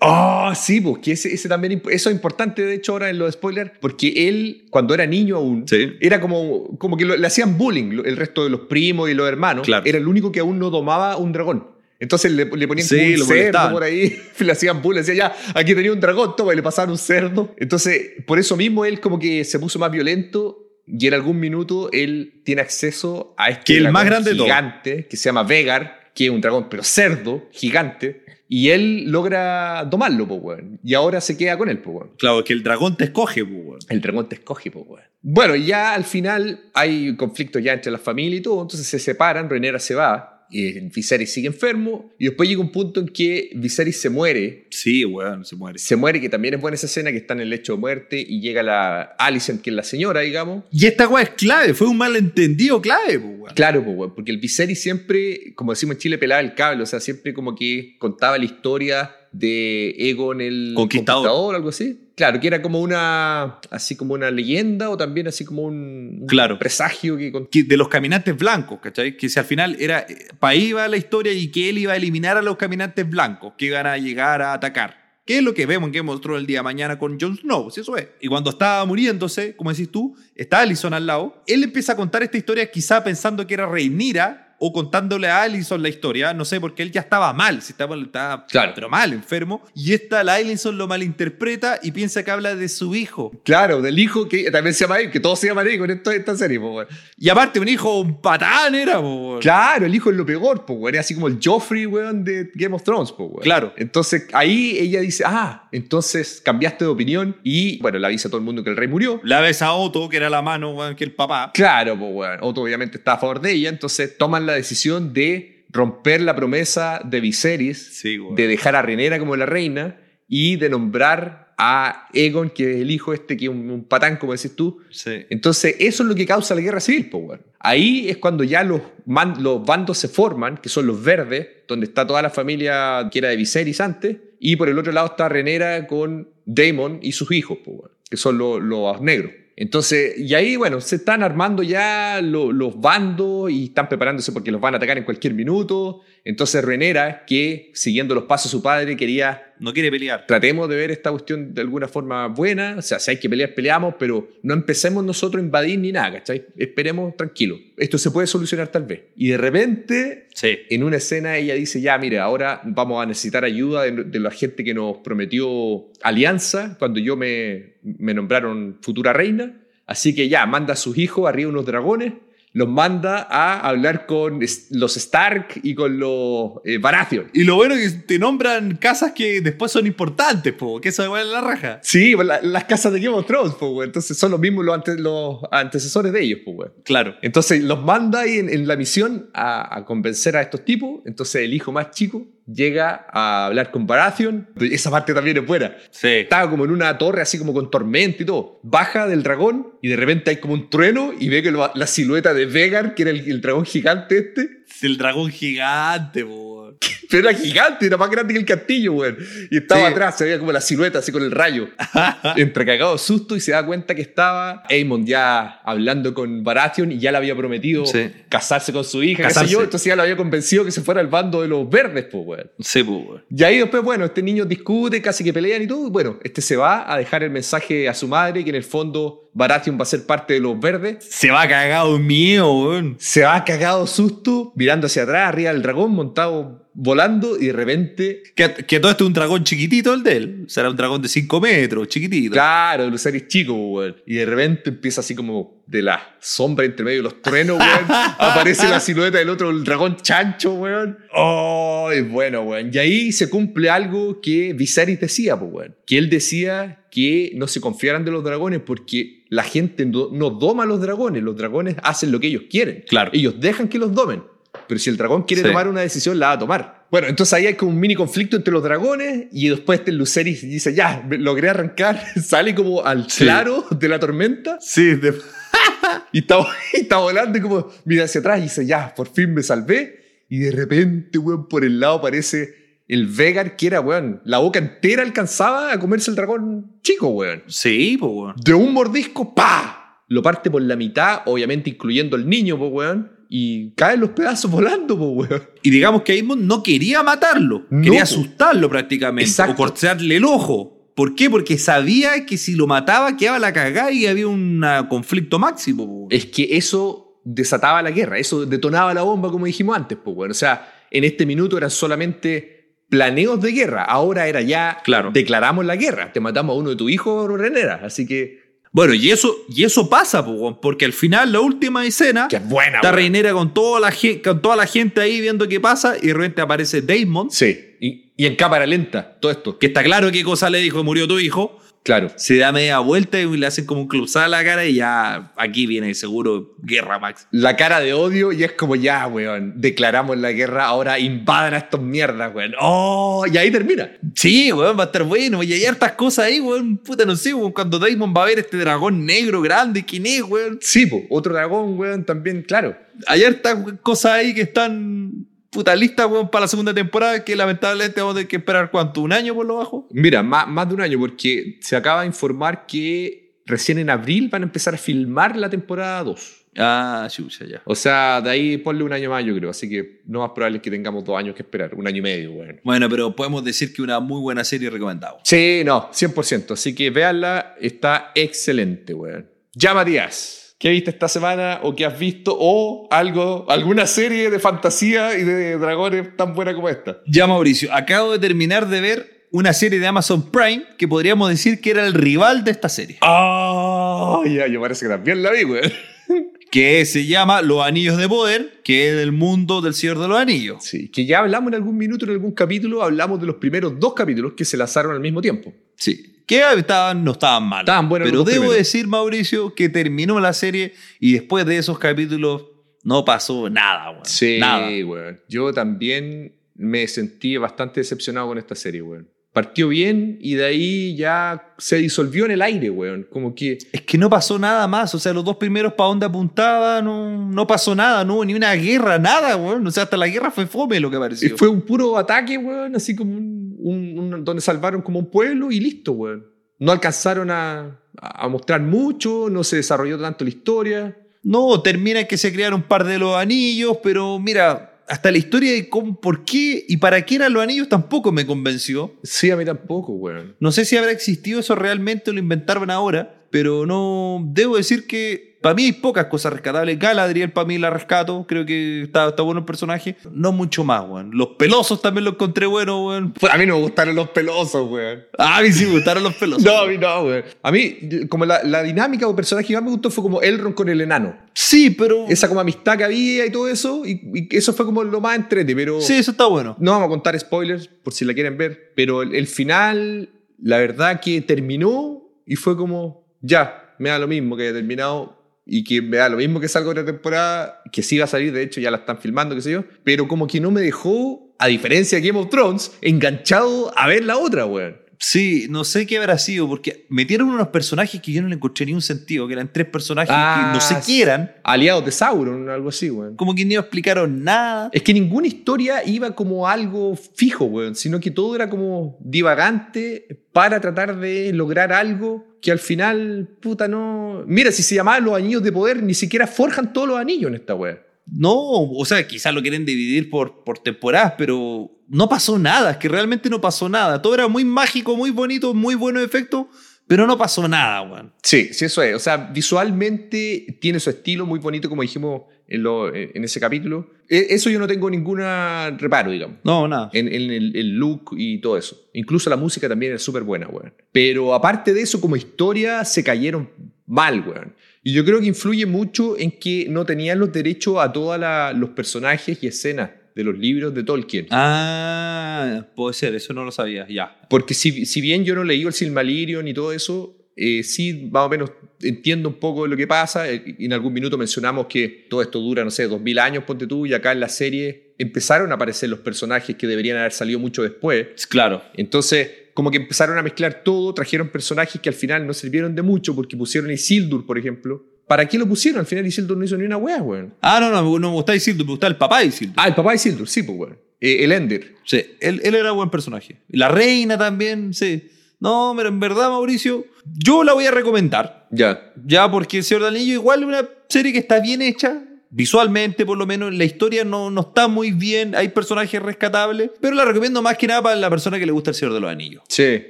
[0.00, 3.32] Oh, sí, pues que ese, ese también, eso es importante de hecho ahora en los
[3.32, 5.92] spoilers, porque él cuando era niño aún, Sí.
[6.00, 9.26] era como, como que lo- le hacían bullying el resto de los primos y los
[9.28, 9.84] hermanos, Claro.
[9.86, 11.71] era el único que aún no domaba un dragón.
[12.02, 15.72] Entonces le, le ponían Sí, un cerdo por ahí, le hacían bullying, decía ya, aquí
[15.72, 17.54] tenía un dragón, toma, y le pasaban un cerdo.
[17.56, 21.90] Entonces, por eso mismo él como que se puso más violento y en algún minuto
[21.92, 26.10] él tiene acceso a este Que el dragón más grande gigante que se llama Vegar,
[26.12, 28.24] que es un dragón, pero cerdo, gigante.
[28.48, 30.80] Y él logra domarlo, po, weón.
[30.82, 32.10] Y ahora se queda con él, po, weón.
[32.18, 33.80] Claro, que el dragón te escoge, pues, weón.
[33.88, 35.04] El dragón te escoge, po, weón.
[35.22, 39.48] Bueno, ya al final hay conflictos ya entre la familia y todo, entonces se separan,
[39.48, 44.00] Renera se va, y Viserys sigue enfermo, y después llega un punto en que Viserys
[44.00, 45.78] se muere, Sí, weón, se muere.
[45.78, 48.24] se muere, que también es buena esa escena, que está en el lecho de muerte,
[48.26, 51.88] y llega la Alicent, que es la señora, digamos, Y esta weá es clave, fue
[51.88, 53.54] un malentendido clave, weón.
[53.54, 56.86] Claro, pues, weón, porque el Viserys siempre, como decimos en Chile, pelaba el cable, o
[56.86, 61.26] sea, siempre como que contaba la historia de Egon el Conquistador.
[61.28, 61.98] o algo así.
[62.14, 66.58] Claro, que era como una, así como una leyenda o también así como un, Claro.
[66.58, 67.32] presagio que...
[67.32, 69.16] con- que- de los caminantes blancos, ¿cachai?
[69.16, 70.06] Que si al final era
[70.38, 73.54] para ahí iba la historia y que él iba a eliminar a los caminantes blancos
[73.56, 75.00] que iban a llegar a atacar.
[75.24, 77.36] ¿Qué es lo que vemos en Game of Thrones el día de mañana con Jon
[77.36, 77.70] Snow?
[77.70, 78.08] Si eso es.
[78.20, 81.42] Y cuando estaba muriéndose, como decís tú, está Alison al lado.
[81.46, 85.82] Él empieza a contar esta historia quizá pensando que era Rhaenyra o contándole a Alison
[85.82, 88.70] la historia, no sé, porque él ya estaba mal, si estaba, estaba Claro.
[88.76, 89.60] pero mal, enfermo.
[89.74, 93.32] Y esta, la Alison lo malinterpreta y piensa que habla de su hijo.
[93.42, 96.14] Claro, del hijo que también se llama Egon, que todos se llaman Egon en esta,
[96.14, 96.86] esta serie, weón.
[97.18, 99.38] Y aparte, un hijo, un patán era, po.
[99.40, 100.94] Claro, el hijo es lo peor, weón.
[100.94, 103.40] Es así como el Joffrey, weón, de Game of Thrones, weón.
[103.42, 103.72] Claro.
[103.76, 108.38] Entonces ahí ella dice, ah, entonces cambiaste de opinión y, bueno, le avisa a todo
[108.38, 109.20] el mundo que el rey murió.
[109.24, 111.50] La ves a Otto, que era la mano, weón, que el papá.
[111.52, 112.38] Claro, pues, weón.
[112.42, 117.00] Otto obviamente está a favor de ella, entonces toman la decisión de romper la promesa
[117.04, 122.50] de Viserys, Sí, de dejar a Renera como la reina y de nombrar a Egon,
[122.50, 124.80] que es el hijo este, que es un, un patán, como decís tú.
[124.90, 125.24] Sí.
[125.30, 127.40] Entonces, eso es lo que causa la guerra civil, pues, weón.
[127.60, 131.86] Ahí es cuando ya los, man- los bandos se forman, que son los verdes, donde
[131.86, 135.28] está toda la familia que era de Viserys antes, y por el otro lado está
[135.28, 137.78] Renera con Daemon y sus hijos, pues,
[138.10, 139.32] que son los, los negros.
[139.56, 144.50] Entonces, y ahí, bueno, se están armando ya lo- los bandos y están preparándose porque
[144.50, 146.00] los van a atacar en cualquier minuto.
[146.24, 150.24] Entonces, Renera, que siguiendo los pasos de su padre, quería No quiere pelear.
[150.26, 152.76] tratemos de ver esta cuestión de alguna forma buena.
[152.78, 156.12] O sea, si hay que pelear, peleamos, pero no empecemos nosotros a invadir ni nada,
[156.12, 156.46] ¿cachai?
[156.56, 157.58] Esperemos tranquilo.
[157.76, 159.02] Esto se puede solucionar tal vez.
[159.16, 160.58] Y de repente, Sí.
[160.70, 164.30] en una escena, ella dice, ya, mire, ahora vamos a necesitar ayuda de, de la
[164.30, 169.58] gente que nos prometió alianza cuando yo me, me nombraron futura reina.
[169.86, 172.12] Así que ya, manda a sus hijos arriba unos dragones,
[172.54, 177.30] los manda a hablar con los Stark y con los eh, Baratheon.
[177.32, 181.02] Y lo bueno es que te nombran casas que después son importantes, po, que eso
[181.04, 181.80] igual es la raja.
[181.82, 183.86] Sí, pues, la- las casas de Game of Thrones, pues, güey.
[183.86, 186.68] Entonces son los mismos los, ante- los antecesores de ellos, pues, güey.
[186.84, 187.14] Claro.
[187.22, 191.00] Entonces los manda ahí en, en la misión a, a convencer a estos tipos.
[191.06, 194.48] Entonces el hijo más chico llega a hablar con Baratheon.
[194.60, 195.76] Esa parte también es buena.
[195.90, 196.08] Sí.
[196.08, 198.60] Estaba como en una torre así como con tormenta y todo.
[198.62, 201.86] Baja del dragón y de repente hay como un trueno y ve que lo- la
[201.86, 206.74] silueta de Vegar, que era el, el dragón gigante este, El dragón gigante, po.
[207.10, 209.14] pero era gigante, era más grande que el castillo, güey.
[209.50, 209.86] Y estaba Sí.
[209.92, 211.68] atrás, se veía como la silueta así con el rayo.
[212.36, 216.98] entre cagado susto y se da cuenta que estaba Aemon ya hablando con Baratheon y
[216.98, 218.10] ya le había prometido Sí.
[218.28, 219.52] casarse con su hija, Casarse.
[219.52, 222.24] yo, entonces ya lo había convencido que se fuera al bando de los verdes, pues,
[222.26, 222.50] weón.
[222.60, 223.20] Sí, po.
[223.30, 226.40] Y ahí después, bueno, este niño discute, casi que pelean y todo, y bueno, este
[226.40, 229.82] se va a dejar el mensaje a su madre que en el fondo Baratheon va
[229.82, 231.04] a ser parte de los verdes.
[231.08, 232.96] Se va cagado mío, weón.
[232.98, 238.22] Se va cagado susto, mirando hacia atrás, arriba del dragón, montado, volando, y de repente
[238.34, 240.44] Que, que todo esto es un dragón chiquitito el de él.
[240.48, 242.32] Será un dragón de 5 metros, chiquitito.
[242.32, 243.96] Claro, los seres chicos, weón.
[244.06, 247.86] Y de repente empieza así como de la sombra entre medio de los truenos, weón.
[248.18, 250.98] aparece la silueta del otro, el dragón chancho, weón.
[251.14, 252.70] Oh, es bueno, weón.
[252.72, 255.76] Y ahí se cumple algo que Viserys decía, pues, weón.
[255.86, 260.28] Que él decía que no se confiaran de los dragones porque la gente no, no
[260.30, 261.22] doma a los dragones.
[261.22, 262.84] Los dragones hacen lo que ellos quieren.
[262.86, 263.10] Claro.
[263.14, 264.22] Ellos dejan que los domen.
[264.68, 265.48] Pero si el dragón quiere Sí.
[265.48, 266.86] tomar una decisión, la va a tomar.
[266.90, 270.42] Bueno, entonces ahí hay como un mini conflicto entre los dragones y después este Luceris
[270.42, 273.24] dice, ya, logré arrancar, sale como al Sí.
[273.24, 275.14] claro de la tormenta Sí, de-
[276.12, 276.38] y está,
[276.74, 280.00] y está volando y como mira hacia atrás y dice, ya, por fin me salvé.
[280.28, 282.54] Y de repente, weón, por el lado aparece
[282.88, 287.42] el Vegar que era, weón, la boca entera alcanzaba a comerse el dragón chico, weón.
[287.46, 288.34] Sí, pues, weón.
[288.42, 290.02] De un mordisco, ¡pa!
[290.08, 293.12] Lo parte por la mitad, obviamente incluyendo el niño, pues, weón.
[293.34, 295.42] Y caen los pedazos volando, pues, weón.
[295.62, 298.04] Y digamos que Aemon no quería matarlo, No, quería po.
[298.04, 299.54] asustarlo prácticamente, Exacto.
[299.54, 300.90] o cortarle el ojo.
[300.94, 301.30] ¿Por qué?
[301.30, 305.86] Porque sabía que si lo mataba quedaba la cagada y había un conflicto máximo.
[305.86, 306.06] po.
[306.10, 310.30] Es que eso desataba la guerra, eso detonaba la bomba, como dijimos antes, pues, weón.
[310.32, 313.84] O sea, en este minuto eran solamente planeos de guerra.
[313.84, 315.10] Ahora era ya, Claro.
[315.10, 316.12] declaramos la guerra.
[316.12, 317.80] Te matamos a uno de tus hijos, Renera.
[317.82, 318.41] Así que,
[318.74, 320.24] Bueno, y eso, y eso pasa,
[320.60, 322.90] porque al final, la última escena, que es buena, está.
[322.90, 326.40] Reinera con toda, la, con toda la gente ahí viendo qué pasa y de repente
[326.40, 329.58] aparece Damon, Sí, y, y en cámara lenta, todo esto.
[329.58, 331.58] que está claro qué cosa le dijo, murió tu hijo.
[331.82, 332.12] Claro.
[332.16, 335.32] Se da media vuelta y le hacen como un close a la cara y ya
[335.36, 337.26] aquí viene seguro guerra max.
[337.32, 341.58] La cara de odio y es como ya, weón, declaramos la guerra, ahora invadan a
[341.58, 342.52] estos mierdas, weón.
[342.60, 343.24] ¡Oh!
[343.30, 343.90] Y ahí termina.
[344.14, 345.42] Sí, weón, va a estar bueno.
[345.42, 346.76] Y hay hartas cosas ahí, weón.
[346.76, 347.52] Puta, no sé, weón.
[347.52, 350.58] Cuando Damon va a ver este dragón negro grande, ¿quién es, weón?
[350.60, 352.76] Sí, po, otro dragón, weón, también, claro.
[353.08, 358.00] Hay hartas cosas ahí que están, puta, listas, weón, para la segunda temporada que lamentablemente
[358.00, 359.02] vamos a tener que esperar, ¿cuánto?
[359.02, 359.86] ¿Un año por lo bajo?
[359.90, 364.28] Mira, más, más de un año, porque se acaba de informar que recién en abril
[364.28, 366.38] van a empezar a filmar la temporada 2.
[366.56, 367.62] Ah, chucha, ya.
[367.64, 369.50] O sea, de ahí ponle un año más, yo creo.
[369.50, 372.02] Así que no más probable es que tengamos dos años que esperar, un año y
[372.02, 372.60] medio, weón.
[372.62, 375.18] Bueno, pero podemos decir que una muy buena serie recomendada.
[375.24, 376.52] Sí, no, 100%.
[376.52, 379.30] Así que véanla, está excelente, weón.
[379.54, 382.36] Ya, Matías, ¿qué viste esta semana o qué has visto?
[382.38, 387.00] O algo, alguna serie de fantasía y de dragones tan buena como esta.
[387.04, 391.60] Ya, Mauricio, acabo de terminar de ver una serie de Amazon Prime que podríamos decir
[391.60, 392.98] que era el rival de esta serie.
[393.00, 394.22] ¡Ah!
[394.24, 395.72] ya, yo parece que también la vi, weón.
[396.52, 400.16] que se llama Los Anillos de Poder, que es del mundo del Señor de los
[400.16, 400.62] Anillos.
[400.62, 403.94] Sí, que ya hablamos en algún minuto, en algún capítulo, hablamos de los primeros dos
[403.94, 405.52] capítulos que se lanzaron al mismo tiempo.
[405.74, 406.11] Sí.
[406.26, 407.60] Que estaban, no estaban mal.
[407.60, 408.56] Estaban buenos Pero los debo primeros.
[408.56, 412.44] decir, Mauricio, que terminó la serie y después de esos capítulos
[412.84, 414.04] no pasó nada, weón.
[414.04, 414.66] Sí, Nada.
[414.68, 415.20] weón.
[415.28, 419.08] Yo también me sentí bastante decepcionado con esta serie, weón.
[419.32, 423.06] Partió bien y de ahí ya se disolvió en el aire, weón.
[423.10, 424.94] Como que Es que no pasó nada más.
[424.94, 428.34] O sea, los dos primeros para dónde apuntaba, no, no pasó nada, no hubo ni
[428.34, 429.66] una guerra, nada, weón.
[429.66, 431.36] O sea, hasta la guerra fue fome lo que pareció.
[431.38, 435.50] fue un puro ataque, weón, así como un, un- un- donde salvaron como un pueblo
[435.50, 436.26] y listo, weón.
[436.58, 440.96] No alcanzaron a, a mostrar mucho, no se desarrolló tanto la historia.
[441.22, 445.52] No, termina que se crearon un par de los anillos, pero mira, hasta la historia
[445.52, 448.94] de cómo, por qué y para qué eran los anillos tampoco me convenció.
[449.02, 450.36] Sí, a mí tampoco, weón.
[450.38, 454.22] No sé si habrá existido eso realmente o lo inventaron ahora, pero no.
[454.34, 456.78] Debo decir que para mí pocas cosas rescatables.
[456.78, 459.96] Galadriel para mí la rescato, creo que está, está bueno el personaje.
[460.12, 461.10] No mucho más, weón.
[461.12, 463.14] Los pelosos también los encontré buenos, weón.
[463.30, 465.02] A mí no me gustaron los pelosos, weón.
[465.18, 466.44] Ah, a mí sí me gustaron los pelosos.
[466.52, 467.24] No, a mí no, weón.
[467.42, 470.54] A mí, como la, la dinámica o personaje que más me gustó fue como Elrond
[470.54, 471.16] con el enano.
[471.34, 472.06] Sí, pero.
[472.08, 475.16] Esa como amistad que había y todo eso, y, y eso fue como lo más
[475.16, 475.80] entrete, pero...
[475.80, 476.56] Sí, eso está bueno.
[476.60, 480.08] No vamos a contar spoilers por si la quieren ver, pero el, el final,
[480.40, 485.21] la verdad que terminó y fue como, ya, me da lo mismo que haya terminado
[485.44, 488.32] y que me da lo mismo que salga otra temporada, que sí va a salir,
[488.32, 491.34] de hecho ya la están filmando, qué sé yo, pero como que no me dejó,
[491.38, 494.81] a diferencia de Game of Thrones, enganchado a ver la otra, weón.
[495.04, 498.64] Sí, no sé qué habrá sido, porque metieron unos personajes que yo no le encontré
[498.66, 501.90] ni un sentido, que eran tres personajes Ah, que no sé qué eran, Aliados de
[501.90, 503.16] Sauron, algo así, weón.
[503.16, 504.70] como que ni explicaron nada.
[504.72, 510.06] Es que ninguna historia iba como algo fijo, weón, sino que todo era como divagante
[510.32, 514.22] para tratar de lograr algo que al final, puta, no...
[514.28, 517.34] Mira, si se llamaban los anillos de poder, ni siquiera forjan todos los anillos en
[517.34, 517.80] esta weón.
[518.06, 522.76] No, o sea, quizás lo quieren dividir por, por temporadas, pero no pasó nada, es
[522.78, 524.02] que realmente no pasó nada.
[524.02, 526.46] Todo era muy mágico, muy bonito, muy buenos efectos,
[526.86, 528.12] pero no pasó nada, weón.
[528.22, 528.94] Sí, sí, eso es.
[528.94, 533.88] O sea, visualmente tiene su estilo muy bonito, como dijimos en, lo- en ese capítulo.
[534.08, 536.38] E- Eso yo no tengo ninguna reparo, digamos.
[536.44, 536.90] No, nada.
[536.92, 538.76] en, en el, el look y todo eso.
[538.94, 540.74] Incluso la música también es súper buena, weón.
[540.92, 543.48] Pero aparte de eso, como historia, se cayeron
[543.86, 544.54] mal, weón.
[544.82, 548.20] Y yo creo que influye mucho en que no tenían los derechos a todos
[548.56, 551.26] los personajes y escenas de los libros de Tolkien.
[551.30, 554.20] Ah, puede ser, eso no lo sabía, ya.
[554.28, 558.26] Porque si, si bien yo no leí el Silmarillion y todo eso, eh, sí, más
[558.26, 560.30] o menos entiendo un poco de lo que pasa.
[560.30, 563.66] Eh, En algún minuto mencionamos que todo esto dura, no sé, dos mil años, ponte
[563.66, 567.38] tú, y acá en la serie empezaron a aparecer los personajes que deberían haber salido
[567.38, 568.26] mucho después.
[568.28, 568.62] Claro.
[568.74, 572.82] Entonces, como que empezaron a mezclar todo, trajeron personajes que al final no sirvieron de
[572.82, 574.84] mucho porque pusieron a Isildur, por ejemplo.
[575.06, 575.80] ¿Para qué lo pusieron?
[575.80, 577.34] Al final Isildur no hizo ni una wea, weón.
[577.42, 579.54] Ah, no, no, no me gusta Isildur, me gusta el papá de Isildur.
[579.58, 580.78] Ah, el papá de Isildur, sí, pues, weón.
[581.00, 581.74] Eh, el Ender.
[581.84, 583.36] Sí, él, él era buen personaje.
[583.48, 585.10] La reina también, sí.
[585.40, 588.46] No, pero en verdad, Mauricio, yo la voy a recomendar.
[588.52, 588.92] Ya.
[589.04, 592.00] Ya, porque El Señor del Anillo igual es una serie que está bien hecha.
[592.34, 596.94] Visualmente, por lo menos, la historia no, no está muy bien, hay personajes rescatables, pero
[596.94, 599.10] la recomiendo más que nada para la persona que le gusta El Señor de los
[599.10, 599.42] Anillos.
[599.48, 599.82] Sí.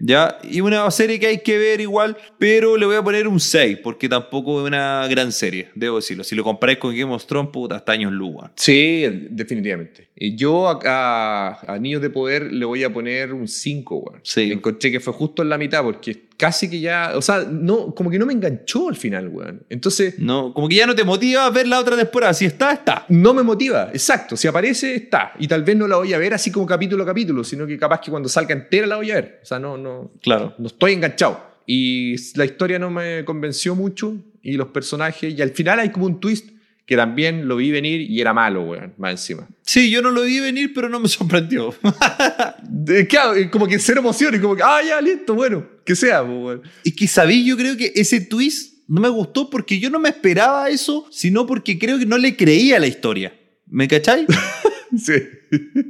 [0.00, 0.38] ¿Ya?
[0.42, 3.80] Y una serie que hay que ver igual, pero le voy a poner un 6,
[3.82, 6.24] porque tampoco es una gran serie, debo decirlo.
[6.24, 8.12] Si lo comparáis con Game of Thrones, puta, hasta años.
[8.56, 10.08] Sí, definitivamente.
[10.14, 14.20] Y yo a, a, a Niños de Poder le voy a poner un 5, weón.
[14.22, 14.52] Sí.
[14.52, 18.10] Encontré que fue justo en la mitad porque casi que ya, o sea, no, como
[18.10, 19.62] que no me enganchó al final, weón.
[19.68, 22.34] Entonces, No, como que ya no te motiva a ver la otra temporada.
[22.34, 23.06] Si está, está.
[23.10, 24.36] no me motiva, exacto.
[24.36, 25.34] Si aparece, está.
[25.38, 27.78] Y tal vez no la voy a ver así como capítulo a capítulo, sino que
[27.78, 29.38] capaz que cuando salga entera la voy a ver.
[29.40, 30.54] O sea, no, no, Claro.
[30.58, 31.40] no estoy enganchado.
[31.64, 36.06] Y la historia no me convenció mucho y los personajes, y al final hay como
[36.06, 36.50] un twist
[36.92, 39.48] que también lo vi venir y era malo, weón, más encima.
[39.62, 41.74] Sí, yo no lo vi venir, pero no me sorprendió.
[42.68, 45.96] De- claro, y como que cero emoción y como que, ah, ya, listo, bueno, que
[45.96, 46.62] sea, pues, weón.
[46.84, 50.10] Es que sabí, yo creo que ese twist no me gustó porque yo no me
[50.10, 53.32] esperaba eso, sino porque creo que no le creía la historia.
[53.66, 54.26] ¿Me cachai?
[54.94, 55.14] Sí.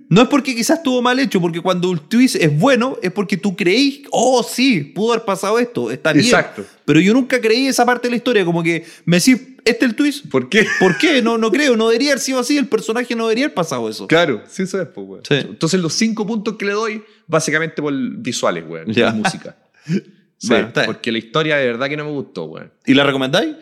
[0.08, 3.36] No es porque quizás estuvo mal hecho, porque cuando un twist es bueno, es porque
[3.36, 6.24] tú creís, oh sí, pudo haber pasado esto, está bien.
[6.24, 6.64] Exacto.
[6.84, 9.90] Pero yo nunca creí esa parte de la historia, como que me decís, ¿este es
[9.90, 10.27] el twist?
[10.31, 10.66] ¿Por qué?
[10.81, 11.22] ¿Por qué?
[11.22, 14.07] No, no creo, no debería haber sido así, el personaje no debería haber pasado eso.
[14.07, 15.22] Claro, sí, eso es, pues, weón.
[15.27, 15.35] Sí.
[15.35, 19.57] Entonces, los cinco puntos que le doy, básicamente por visuales, weón, y música.
[20.42, 20.92] Sí, Bueno, está bien.
[20.92, 22.72] porque la historia de verdad que no me gustó, weón.
[22.85, 23.55] ¿Y la recomendáis?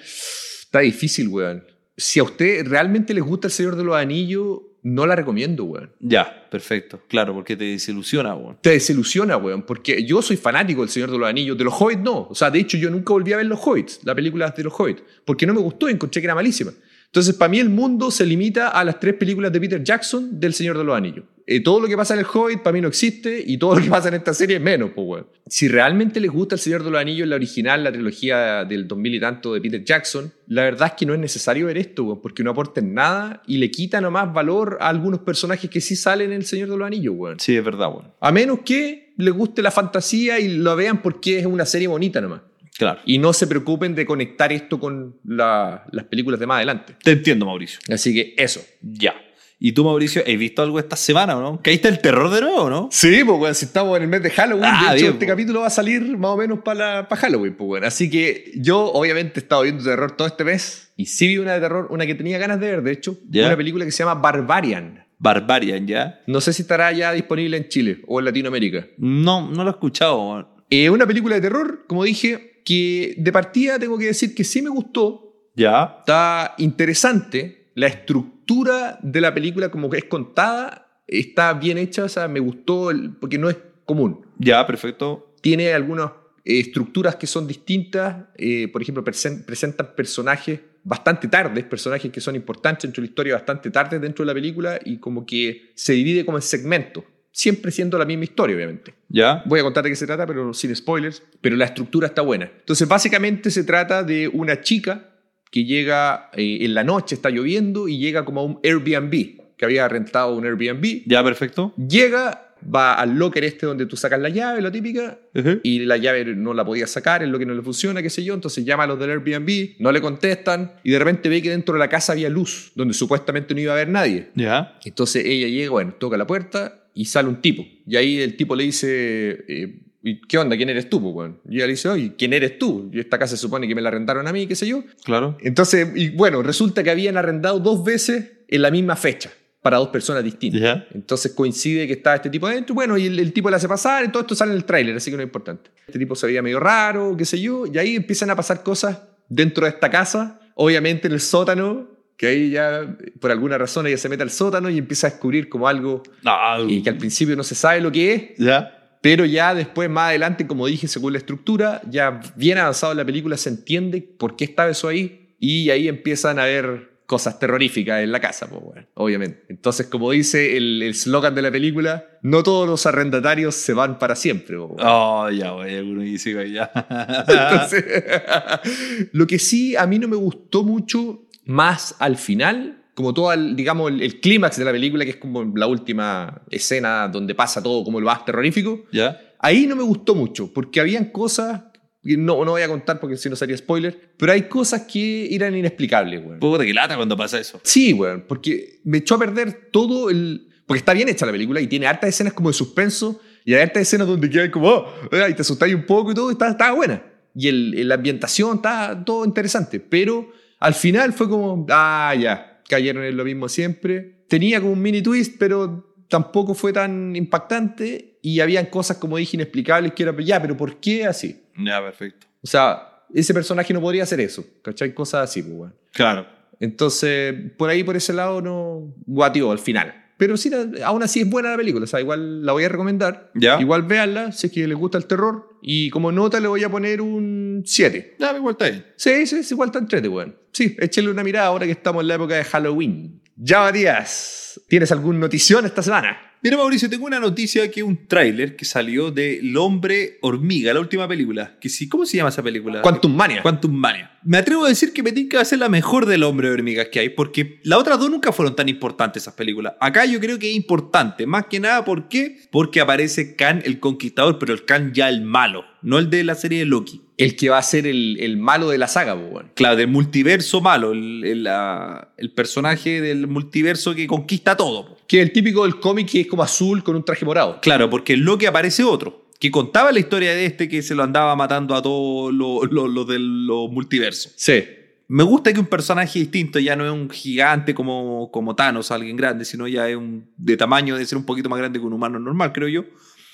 [0.62, 1.62] Está difícil, weón.
[1.94, 5.90] Si a usted realmente les gusta El Señor de los Anillos, no la recomiendo, weón.
[6.00, 7.00] Ya, perfecto.
[7.08, 8.58] Claro, porque te desilusiona, weón.
[8.60, 12.02] Te desilusiona, weón, porque yo soy fanático del Señor de los Anillos, de los Hobbits
[12.02, 12.28] no.
[12.30, 14.72] O sea, de hecho, yo nunca volví a ver los Hobbits, la película de los
[14.78, 16.72] Hobbits, porque no me gustó y encontré que era malísima.
[17.10, 20.54] Entonces, para mí el mundo se limita a las tres películas de Peter Jackson del
[20.54, 21.24] Señor de los Anillos.
[21.44, 23.82] Eh, todo lo que pasa en el Hobbit para mí no existe y todo lo
[23.82, 25.26] que pasa en esta serie es menos, pues, weón.
[25.48, 29.14] Si realmente les gusta el Señor de los Anillos, la original, la trilogía del 2000
[29.16, 32.20] y tanto de Peter Jackson, la verdad es que no es necesario ver esto, weón,
[32.22, 36.30] porque no aporten nada y le quita nomás valor a algunos personajes que sí salen
[36.30, 37.40] en el Señor de los Anillos, weón.
[37.40, 38.12] Sí, es verdad, weón.
[38.20, 42.20] A menos que les guste la fantasía y lo vean porque es una serie bonita
[42.20, 42.42] nomás.
[42.80, 43.00] Claro.
[43.04, 46.96] Y no se preocupen de conectar esto con la- las películas de más adelante.
[47.04, 47.78] Te entiendo, Mauricio.
[47.92, 48.64] Así que eso.
[48.80, 49.14] Ya.
[49.58, 51.60] ¿Y tú, Mauricio, has visto algo esta semana o no?
[51.62, 52.88] ¿Caíste el terror de nuevo, no?
[52.90, 55.26] Sí, pues bueno, si estamos en el mes de Halloween, Ah, de hecho, bien, este
[55.26, 55.32] po.
[55.32, 57.86] capítulo va a salir más o menos para Halloween, pues bueno.
[57.86, 61.52] Así que yo obviamente he estado viendo terror todo este mes y sí vi una
[61.52, 63.48] de terror, una que tenía ganas de ver, de hecho, Ya.
[63.48, 65.04] una película que se llama Barbarian.
[65.18, 66.20] Barbarian, ¿ya?
[66.26, 68.86] No sé si estará ya disponible en Chile o en Latinoamérica.
[68.96, 73.78] No, no lo he escuchado, Es una película de terror, como dije, que de partida
[73.78, 75.96] tengo que decir que sí me gustó, ¿Ya?
[76.00, 77.72] está interesante.
[77.74, 82.04] La estructura de la película, como que es contada, está bien hecha.
[82.04, 84.26] O sea, me gustó el- porque no es común.
[84.38, 85.34] Ya, perfecto.
[85.40, 86.12] Tiene algunas
[86.44, 88.26] eh, estructuras que son distintas.
[88.36, 93.10] eh, por ejemplo, presen- presentan personajes bastante tardes, personajes que son importantes dentro de la
[93.10, 97.04] historia bastante tardes dentro de la película y como que se divide como en segmentos.
[97.32, 98.94] Siempre siendo la misma historia, obviamente.
[99.08, 99.42] ¿Ya?
[99.46, 101.22] Voy a contar de qué se trata, pero sin spoilers.
[101.40, 102.50] Pero la estructura está buena.
[102.60, 105.10] Entonces, básicamente se trata de una chica
[105.50, 109.64] que llega eh, en la noche, está lloviendo, y llega como a un Airbnb, que
[109.64, 111.02] había rentado un Airbnb.
[111.06, 111.74] ¿Ya, perfecto?
[111.76, 115.18] Llega, va al locker este donde tú sacas la llave, lo típica,
[115.62, 118.24] y la llave no la podía sacar, es lo que no le funciona, qué sé
[118.24, 118.34] yo.
[118.34, 121.74] Entonces llama a los del Airbnb, no le contestan, y de repente ve que dentro
[121.74, 124.28] de la casa había luz, donde supuestamente no iba a haber nadie.
[124.34, 124.78] ¿Ya?
[124.84, 127.64] Entonces ella llega, bueno, toca la puerta y sale un tipo.
[127.86, 130.56] Y ahí el tipo le dice, eh, ¿y ¿qué onda?
[130.56, 131.00] ¿Quién eres tú?
[131.00, 131.40] pues, weón?
[131.48, 132.90] Y ella le dice, oye, ¿quién eres tú?
[132.92, 134.84] Y esta casa se supone que me la arrendaron a mí, qué sé yo.
[135.04, 135.36] Claro.
[135.40, 139.30] Entonces, y bueno, resulta que habían arrendado dos veces en la misma fecha
[139.62, 140.60] para dos personas distintas.
[140.60, 140.86] ¿Ya?
[140.94, 144.04] Entonces coincide que está este tipo adentro, bueno, y el, el tipo le hace pasar,
[144.04, 145.70] y todo esto sale en el tráiler, así que no es importante.
[145.86, 149.02] Este tipo se veía medio raro, qué sé yo, y ahí empiezan a pasar cosas
[149.28, 153.96] dentro de esta casa, obviamente en el sótano, que ahí ya, por alguna razón, ella
[153.96, 156.32] se mete al sótano y empieza a descubrir como algo No.
[156.68, 158.76] y que al principio no se sabe lo que es, ¿Ya?
[159.02, 163.04] pero ya después, más adelante, como dije, según la estructura, ya bien avanzado en la
[163.04, 168.04] película se entiende por qué estaba eso ahí y ahí empiezan a haber cosas terroríficas
[168.04, 169.44] en la casa, pues, bueno, obviamente.
[169.48, 173.98] Entonces, como dice el el slogan de la película, no todos los arrendatarios se van
[173.98, 174.56] para siempre.
[174.58, 174.84] pues, bueno.
[174.86, 175.76] Oh, ya, güey.
[175.76, 176.70] Alguno dice, ya.
[177.26, 177.84] Entonces,
[179.12, 183.56] lo que sí a mí no me gustó mucho, más al final, como todo, el,
[183.56, 187.60] digamos, el, el clímax de la película, que es como la última escena donde pasa
[187.60, 189.20] todo como lo más terrorífico, ¿Ya?
[189.42, 191.62] Ahí no me gustó mucho, porque habían cosas,
[192.02, 195.54] no, no voy a contar porque si no sería spoiler, pero hay cosas que eran
[195.54, 196.40] inexplicables, weón.
[196.40, 197.60] Puta que lata cuando pasa eso.
[197.62, 200.48] Sí, weón, porque me echó a perder todo el...
[200.66, 203.62] Porque está bien hecha la película y tiene hartas escenas como de suspenso y hay
[203.62, 204.88] hartas escenas donde quedan como, oh,
[205.28, 207.02] y te asustáis un poco y todo, y está, está buena.
[207.34, 213.04] Y el, la ambientación está todo interesante, pero al final fue como, ah, ya, cayeron
[213.04, 214.24] en lo mismo siempre.
[214.28, 219.36] Tenía como un mini twist, pero tampoco fue tan impactante y habían cosas, como dije,
[219.36, 221.42] inexplicables que era, ya, pero ¿por qué así?
[221.56, 222.26] Ya, perfecto.
[222.42, 224.94] O sea, ese personaje no podría hacer eso, ¿cachai?
[224.94, 225.74] Cosas así, pues, bueno.
[225.92, 226.26] Claro.
[226.60, 229.94] Entonces, por ahí, por ese lado, no guatió al final.
[230.18, 230.50] Pero sí,
[230.84, 233.30] aún así es buena la película, o sea, igual la voy a recomendar.
[233.34, 233.58] Ya.
[233.58, 235.48] Igual véanla, si es que les gusta el terror.
[235.62, 238.16] Y como nota le voy a poner un 7.
[238.18, 238.86] Ya, igual está bien.
[238.96, 240.36] Sí, sí, sí, igual está entrete, weón.
[240.52, 243.22] Sí, échenle una mirada ahora que estamos en la época de Halloween.
[243.36, 246.29] Ya, Matías, ¿tienes alguna notición esta semana?
[246.42, 250.80] Mira, Mauricio, tengo una noticia que un tráiler que salió de El Hombre Hormiga, la
[250.80, 251.58] última película.
[251.60, 252.80] Que sí, ¿Cómo se llama esa película?
[252.80, 253.42] Quantum Mania.
[253.42, 254.10] Quantum Mania.
[254.24, 256.88] Me atrevo a decir que me que va a ser la mejor del Hombre Hormiga
[256.88, 259.74] que hay, porque las otras dos nunca fueron tan importantes esas películas.
[259.80, 262.38] Acá yo creo que es importante, más que nada, ¿por qué?
[262.50, 266.36] Porque aparece Khan el Conquistador, pero el Khan ya el malo, no el de la
[266.36, 267.02] serie de Loki.
[267.22, 269.50] El que va a ser el, el malo de la saga, weón.
[269.54, 274.88] Claro, del multiverso malo, el, el, la- el personaje del multiverso que conquista todo.
[274.88, 274.98] po.
[275.06, 277.60] Que es el típico del cómic que es como azul con un traje morado.
[277.60, 281.02] Claro, porque en Loki aparece otro, que contaba la historia de este que se lo
[281.02, 284.32] andaba matando a todos los los- los del los multiversos.
[284.36, 284.64] Sí.
[285.08, 289.16] Me gusta que un personaje distinto ya no es un gigante como, como Thanos, alguien
[289.16, 291.92] grande, sino ya es un, de tamaño de ser un poquito más grande que un
[291.92, 292.84] humano normal, creo yo.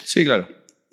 [0.02, 0.48] Sí, claro.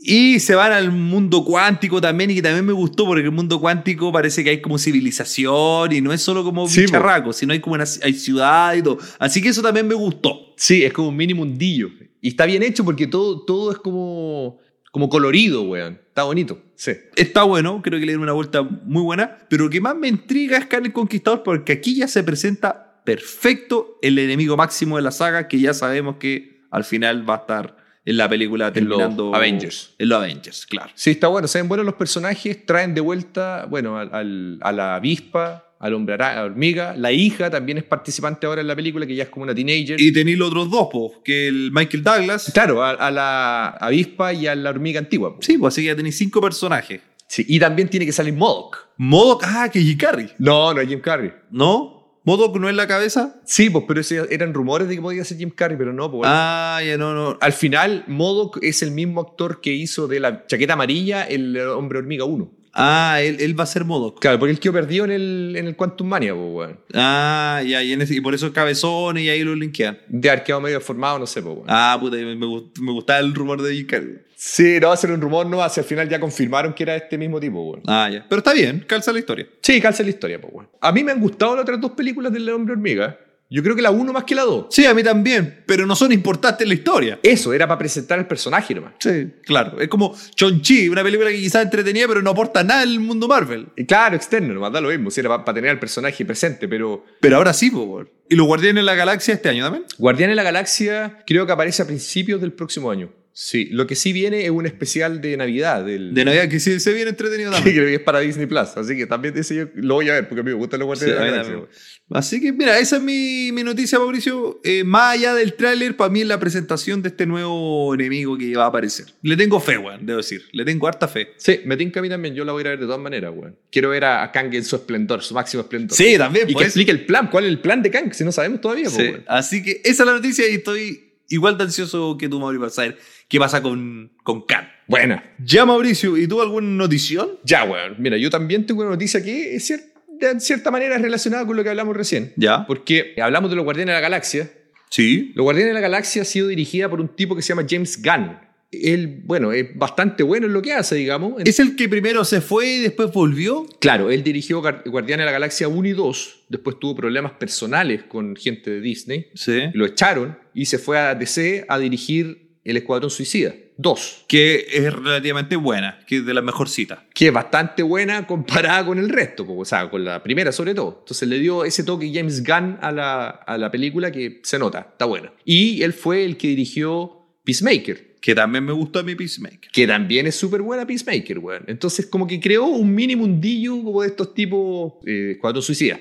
[0.05, 3.61] Y se van al mundo cuántico también, y que también me gustó, porque el mundo
[3.61, 6.85] cuántico parece que hay como civilización y no es solo como Sí, po.
[6.87, 8.97] bicharraco, sino hay como una, hay ciudad y todo.
[9.17, 10.53] Así que eso también me gustó.
[10.57, 11.89] Sí, es como un mini mundillo.
[12.19, 14.59] Y está bien hecho porque todo, todo es como,
[14.91, 16.01] como colorido, weón.
[16.09, 16.61] Está bonito.
[16.75, 16.91] Sí.
[17.15, 20.09] Está bueno, creo que le dieron una vuelta muy buena, pero lo que más me
[20.09, 25.01] intriga es Khan el Conquistador, porque aquí ya se presenta perfecto el enemigo máximo de
[25.03, 28.87] la saga, que ya sabemos que al final va a estar en la película En
[28.89, 29.33] los terminando.
[29.35, 29.93] Avengers.
[29.97, 30.91] En los Avengers, claro.
[30.95, 31.47] Sí, está bueno.
[31.47, 32.65] Se ven buenos los personajes.
[32.65, 36.95] Traen de vuelta, bueno, al, al- a la avispa, al hombre a la hormiga.
[36.97, 39.99] La hija también es participante ahora en la película, que ya es como una teenager.
[39.99, 42.51] Y tenéis los otros dos, po, que el Michael Douglas.
[42.53, 45.35] claro, a, a la avispa y a la hormiga antigua.
[45.35, 45.41] po.
[45.41, 47.01] Sí, pues así que ya tenéis cinco personajes.
[47.27, 48.77] Sí, Y también tiene que salir Modok.
[48.97, 50.29] Modok, ah, que Jim Carrey.
[50.37, 51.31] No, no es Jim Carrey.
[51.51, 52.02] ¿No?
[52.25, 53.41] ¿Modok no es la cabeza?
[53.45, 56.29] Sí, pues, pero ese- eran rumores de que podía ser Jim Carrey, pero no, pues.
[56.31, 57.37] Ah, ya no, no.
[57.41, 61.99] Al final, Modok es el mismo actor que hizo de la chaqueta amarilla el Hombre
[61.99, 62.49] Hormiga 1.
[62.75, 64.19] Ah, él, él va a ser Modok.
[64.19, 66.79] Claro, porque él quedó perdido en el, en el Quantum Mania, pues, weón.
[66.93, 69.99] Ah, ya, y, en ese- y por eso es cabezón y ahí lo linkean.
[70.07, 71.67] De haber quedado medio formado, no sé, pues, weón.
[71.69, 74.15] Ah, puta, me, me gustaba el rumor de Jim Carrey.
[74.45, 76.97] Sí, no va a ser un rumor, no, hacia el final ya confirmaron que era
[76.97, 77.81] este mismo tipo, weón.
[77.87, 78.25] Ah, ya.
[78.27, 79.47] Pero está bien, calza la historia.
[79.61, 80.69] Sí, calza la historia, pues, weón.
[80.81, 83.17] A mí me han gustado las otras dos películas del Hombre Hormiga.
[83.49, 84.65] Yo creo que la uno más que la dos.
[84.69, 87.19] Sí, a mí también, pero no son importantes en la historia.
[87.23, 88.95] Eso, era para presentar el personaje nomás.
[88.99, 89.79] Sí, claro.
[89.79, 93.67] Es como Chon-Chi, una película que quizás entretenía, pero no aporta nada al mundo Marvel.
[93.77, 95.09] Y claro, externo, nomás da lo mismo.
[95.09, 98.09] Si era para tener al personaje presente, pero Pero ahora sí, po, weón.
[98.27, 99.85] ¿Y los Guardianes de la Galaxia este año también?
[99.97, 103.09] Guardián de la Galaxia creo que aparece a principios del próximo año.
[103.35, 105.83] Sí, lo que sí viene es un especial de Navidad.
[105.83, 107.75] Del, De Navidad, que sí se viene entretenido que también.
[107.75, 108.69] creo que es para Disney Plus.
[108.77, 110.99] Así que también ese yo lo voy a ver porque a mí me gustan los
[110.99, 111.79] Sí, Guardianes a de la Galaxia.
[112.11, 114.61] Así que, mira, esa es mi, mi noticia, Mauricio.
[114.63, 118.55] Eh, más allá del tráiler, para mí es la presentación de este nuevo enemigo que
[118.55, 119.07] va a aparecer.
[119.23, 120.43] Le tengo fe, weón, debo decir.
[120.51, 121.29] Le tengo harta fe.
[121.37, 122.35] Sí, me tinca a mí también.
[122.35, 123.57] Yo la voy a ir a ver de todas maneras, weón.
[123.71, 125.97] Quiero ver a, a Kang en su esplendor, su máximo esplendor.
[125.97, 126.67] Sí, también, Y que pues.
[126.67, 127.29] explique el plan.
[127.31, 128.13] ¿Cuál es el plan de Kang?
[128.13, 129.23] Si no sabemos todavía, pues, Sí, weón.
[129.27, 132.71] Así que esa es la noticia y estoy igual de ansioso que tú, Mauricio, para
[132.71, 132.97] saber
[133.27, 134.67] qué pasa con, con Khan.
[134.87, 135.23] Buena.
[135.43, 137.29] Ya, Mauricio, ¿y tú alguna notición?
[137.43, 137.95] Ya, weón.
[137.99, 141.63] Mira, yo también tengo una noticia que es cier- de cierta manera relacionada con lo
[141.63, 142.33] que hablamos recién.
[142.37, 142.65] Ya.
[142.67, 144.51] Porque hablamos de los Guardianes de la Galaxia.
[144.89, 145.31] Sí.
[145.35, 148.01] Los Guardianes de la Galaxia ha sido dirigida por un tipo que se llama James
[148.01, 148.37] Gunn.
[148.83, 151.41] Él, bueno, es bastante bueno en lo que hace, digamos.
[151.45, 153.65] ¿Es el que primero se fue y después volvió?
[153.79, 156.45] Claro, él dirigió Guardianes de la Galaxia 1 y 2.
[156.49, 159.27] Después tuvo problemas personales con gente de Disney.
[159.33, 159.63] Sí.
[159.73, 164.25] Lo echaron y se fue a DC a dirigir El Escuadrón Suicida 2.
[164.27, 166.99] Que es relativamente buena, que es de las mejorcitas.
[167.13, 170.97] Que es bastante buena comparada con el resto, o sea, con la primera sobre todo.
[170.99, 174.87] Entonces le dio ese toque James Gunn a la, a la película que se nota,
[174.91, 175.33] está buena.
[175.45, 179.69] Y él fue el que dirigió Peacemaker, Que también me gustó a mi Peacemaker.
[179.69, 181.65] que también es súper buena Peacemaker, weón.
[181.67, 185.99] Entonces, como que creó un mini mundillo como de estos tipos eh, Escuadrón Suicida.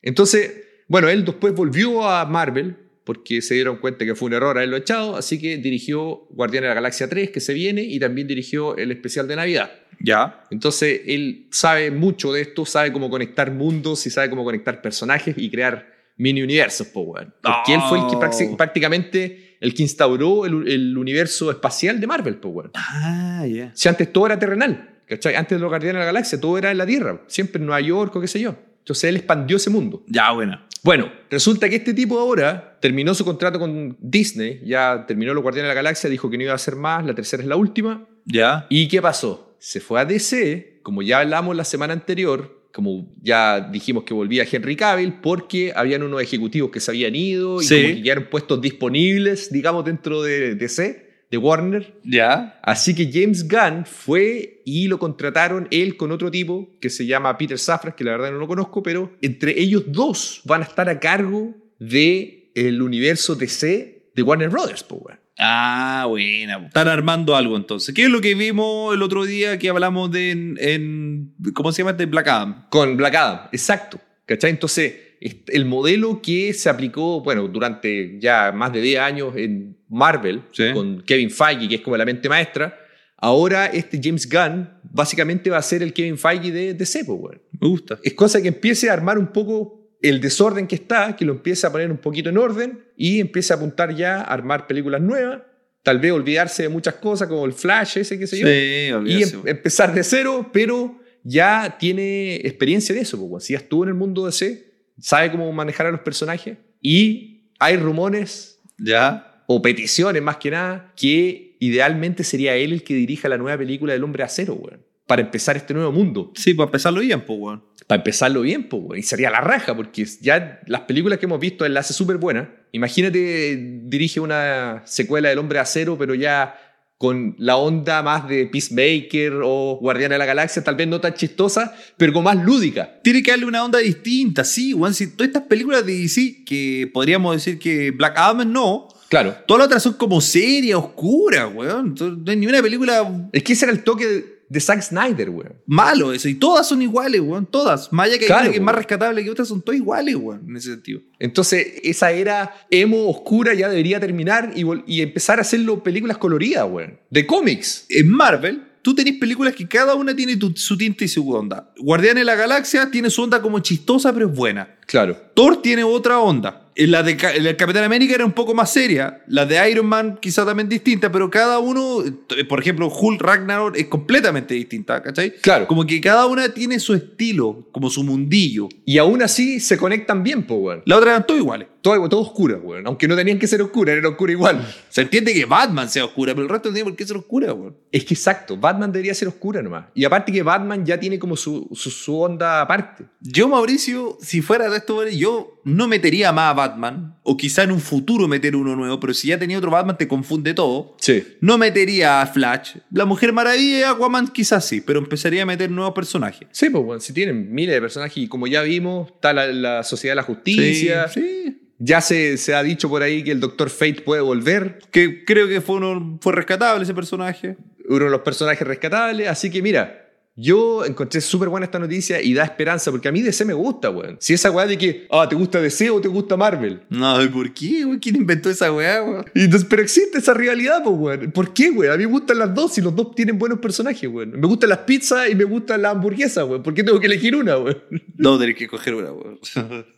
[0.00, 0.50] Entonces,
[0.88, 4.78] bueno, él después volvió a Marvel porque se dieron cuenta que fue un error haberlo
[4.78, 8.74] echado, así que dirigió Guardianes de la Galaxia 3, que se viene, y también dirigió
[8.78, 9.70] el especial de Navidad.
[10.00, 10.44] Ya.
[10.50, 15.34] Entonces, él sabe mucho de esto, sabe cómo conectar mundos y sabe cómo conectar personajes
[15.36, 17.34] y crear mini universos, po, weón.
[17.42, 18.56] Porque él fue el que Oh.
[18.56, 22.70] prácticamente el que instauró el, el universo espacial de Marvel, po, weón.
[22.74, 23.70] Ah, ya.
[23.74, 25.34] Si antes todo era terrenal, ¿cachai?
[25.34, 27.80] Antes de los Guardianes de la Galaxia todo era en la Tierra, siempre en Nueva
[27.80, 28.54] York o qué sé yo.
[28.78, 30.02] Entonces él expandió ese mundo.
[30.06, 30.60] Ya, bueno.
[30.82, 35.68] Bueno, resulta que este tipo ahora terminó su contrato con Disney, ya terminó los Guardianes
[35.68, 38.06] de la Galaxia, dijo que no iba a hacer más, la tercera es la última.
[38.24, 38.66] Ya.
[38.70, 39.56] ¿Y qué pasó?
[39.58, 44.46] Se fue a DC, como ya hablamos la semana anterior, como ya dijimos que volvía
[44.50, 47.82] Henry Cavill, porque habían unos ejecutivos que se habían ido y Sí.
[47.82, 51.94] como que puestos disponibles, digamos, dentro de DC, de Warner.
[52.04, 52.58] Ya.
[52.62, 57.36] Así que James Gunn fue y lo contrataron él con otro tipo que se llama
[57.36, 60.88] Peter Safran, que la verdad no lo conozco, pero entre ellos dos van a estar
[60.88, 65.18] a cargo de el universo DC de Warner Brothers, weón.
[65.38, 66.58] Ah, buena.
[66.66, 67.94] Están armando algo entonces.
[67.94, 71.82] ¿Qué es lo que vimos el otro día que hablamos de en, en- ¿cómo se
[71.82, 71.92] llama?
[71.92, 72.66] De Black Adam.
[72.70, 74.00] Con Black Adam, exacto.
[74.26, 74.50] ¿Cachai?
[74.50, 80.42] Entonces, el modelo que se aplicó, bueno, durante ya más de 10 años en Marvel,
[80.52, 80.72] Sí.
[80.74, 82.76] con Kevin Feige, que es como la mente maestra,
[83.16, 87.40] ahora este James Gunn básicamente va a ser el Kevin Feige de DC, po, weón.
[87.60, 87.98] Me gusta.
[88.02, 91.66] Es cosa que empiece a armar un poco el desorden que está, que lo empiece
[91.66, 95.42] a poner un poquito en orden y empiece a apuntar ya a armar películas nuevas,
[95.82, 98.52] tal vez olvidarse de muchas cosas como el Flash ese, sé yo, Sí,
[98.88, 99.34] y olvídate.
[99.36, 103.88] em- empezar de cero, pero ya tiene experiencia de eso, porque si ya estuvo en
[103.90, 104.64] el mundo de C,
[105.00, 109.42] sabe cómo manejar a los personajes y hay rumores Ya.
[109.46, 113.92] o peticiones más que nada que idealmente sería él el que dirija la nueva película
[113.92, 116.32] del Hombre Acero, weón, para empezar este nuevo mundo.
[116.36, 117.64] Sí, para empezarlo bien, pues, weón.
[117.88, 121.64] Para empezarlo bien, pues, y sería la raja, porque ya las películas que hemos visto
[121.64, 122.54] él la hace súper buena.
[122.70, 126.54] Imagínate, dirige una secuela del Hombre Acero, pero ya
[126.98, 131.14] con la onda más de Peacemaker o Guardiana de la Galaxia, tal vez no tan
[131.14, 133.00] chistosa, pero con más lúdica.
[133.02, 134.92] Tiene que darle una onda distinta, sí, weón.
[134.92, 139.34] Si todas estas películas de DC, que podríamos decir que Black Adam no, Claro.
[139.46, 141.94] todas las otras son como serias, oscuras, weón.
[141.98, 145.30] No hay ni una película Es que ese era el toque de, de Zack Snyder,
[145.30, 145.54] weón.
[145.66, 146.28] malo eso.
[146.28, 147.46] Y todas son iguales, weón.
[147.46, 147.92] Todas.
[147.92, 150.16] Más allá que hay Claro, una que es más rescatable que otras, son todas iguales,
[150.16, 150.44] weón.
[150.48, 151.00] En ese sentido.
[151.18, 156.98] Entonces, esa era emo oscura ya debería terminar y, empezar a hacerlo películas coloridas, weón.
[157.10, 157.86] De cómics.
[157.90, 161.72] En Marvel, tú tenés películas que cada una tiene tu- su tinta y su onda.
[161.78, 164.76] Guardianes de la Galaxia tiene su onda como chistosa, pero es buena.
[164.86, 165.16] Claro.
[165.34, 166.67] Thor tiene otra onda.
[166.78, 169.20] En La de la del Capitán América era un poco más seria.
[169.26, 173.76] La de Iron Man quizá también distinta, pero cada uno, eh, por ejemplo, Hulk Ragnarok
[173.76, 175.34] es completamente distinta, ¿cachai?
[175.40, 175.66] Claro.
[175.66, 178.68] Como que cada una tiene su estilo, como su mundillo.
[178.84, 180.82] Y aún así se conectan bien, weón.
[180.84, 181.66] La otra eran todas iguales.
[181.80, 182.86] Todo, todo oscura, weón.
[182.86, 184.74] Aunque no tenían que ser oscuras, eran oscuras igual.
[184.88, 187.52] Se entiende que Batman sea oscura, pero el resto no tiene por qué ser oscura,
[187.52, 187.76] weón.
[187.92, 189.86] Es que exacto, Batman debería ser oscura nomás.
[189.94, 193.04] Y aparte que Batman ya tiene como su, su, su onda aparte.
[193.20, 197.72] Yo, Mauricio, si fuera de esto, yo no metería más a Batman, o quizá en
[197.72, 200.96] un futuro meter uno nuevo, pero si ya tenía otro Batman te confunde todo.
[200.98, 201.22] Sí.
[201.40, 202.76] No metería a Flash.
[202.90, 206.48] La Mujer Maravilla y Aquaman quizás sí, pero empezaría a meter nuevos personajes.
[206.52, 209.82] Sí, pues, bueno, si tienen miles de personajes y como ya vimos, está la, la
[209.84, 211.08] Sociedad de la Justicia.
[211.08, 211.64] sí.
[211.78, 215.46] Ya se, se ha dicho por ahí que el Doctor Fate puede volver, Que creo
[215.48, 217.56] que fue, uno, fue rescatable ese personaje.
[217.88, 219.28] uno de los personajes rescatables.
[219.28, 220.07] Así que mira,
[220.40, 223.90] yo encontré súper buena esta noticia y da esperanza, porque a mí DC me gusta,
[223.90, 224.18] weón.
[224.20, 226.82] Si esa weá de que, ah, ¿te gusta DC o te gusta Marvel?
[226.90, 227.98] No, ¿y ¿por qué, güey?
[227.98, 229.24] ¿Quién inventó esa weá?
[229.34, 231.32] Y entonces, pero existe esa rivalidad, pues, weón.
[231.32, 231.92] ¿Por qué, weón?
[231.92, 234.38] A mí me gustan las dos y los dos tienen buenos personajes, weón.
[234.38, 236.62] Me gustan las pizzas y me gustan las hamburguesas, weón.
[236.62, 237.82] ¿Por qué tengo que elegir una, weón?
[238.16, 239.40] No, tenés que coger una, güey.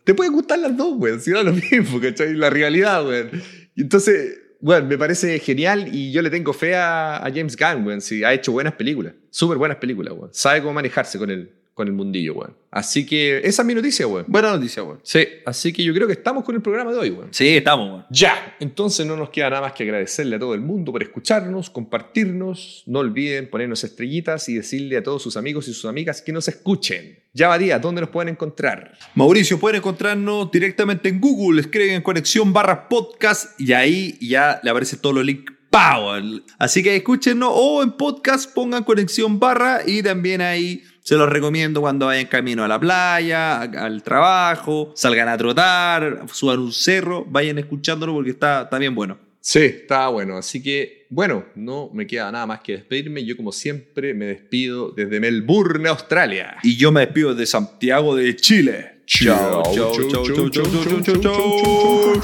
[0.04, 1.20] Te pueden gustar las dos, weón.
[1.20, 2.32] Si da lo mismo, ¿cachai?
[2.32, 3.30] La rivalidad, weón.
[3.76, 8.00] Entonces, weón, me parece genial y yo le tengo fe a, James Gunn, weón.
[8.00, 9.14] Sí, ha hecho buenas películas.
[9.30, 10.30] Súper buenas películas, weón.
[10.32, 12.54] Sabe cómo manejarse con el, con el mundillo, weón.
[12.70, 14.26] Así que esa es mi noticia, weón.
[14.28, 14.98] Buena noticia, güey.
[15.02, 17.28] Sí, así que yo creo que estamos con el programa de hoy, weón.
[17.32, 18.02] Sí, estamos, güey.
[18.10, 21.70] Ya, entonces no nos queda nada más que agradecerle a todo el mundo por escucharnos,
[21.70, 22.82] compartirnos.
[22.86, 26.48] No olviden ponernos estrellitas y decirle a todos sus amigos y sus amigas que nos
[26.48, 27.18] escuchen.
[27.32, 28.92] Ya va día, ¿dónde nos pueden encontrar?
[29.14, 34.68] Mauricio, pueden encontrarnos directamente en Google, escriben en conexión barra podcast y ahí ya le
[34.68, 35.50] aparece todos los links.
[35.70, 36.24] ¡Power!
[36.58, 41.80] Así que escúchenos o en podcast pongan conexión barra y también ahí se los recomiendo
[41.80, 47.58] cuando vayan camino a la playa, al trabajo, salgan a trotar, suban un cerro, vayan
[47.58, 49.18] escuchándolo porque está, está bien bueno.
[49.40, 50.36] Sí, está bueno.
[50.36, 53.24] Así que, bueno, no me queda nada más que despedirme.
[53.24, 56.56] Yo, como siempre, me despido desde Melbourne, Australia.
[56.62, 59.00] Y yo me despido de Santiago de Chile.
[59.06, 62.20] Chao, chao, chao, chao, chao, chao, chao, chao.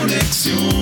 [0.00, 0.75] Conexión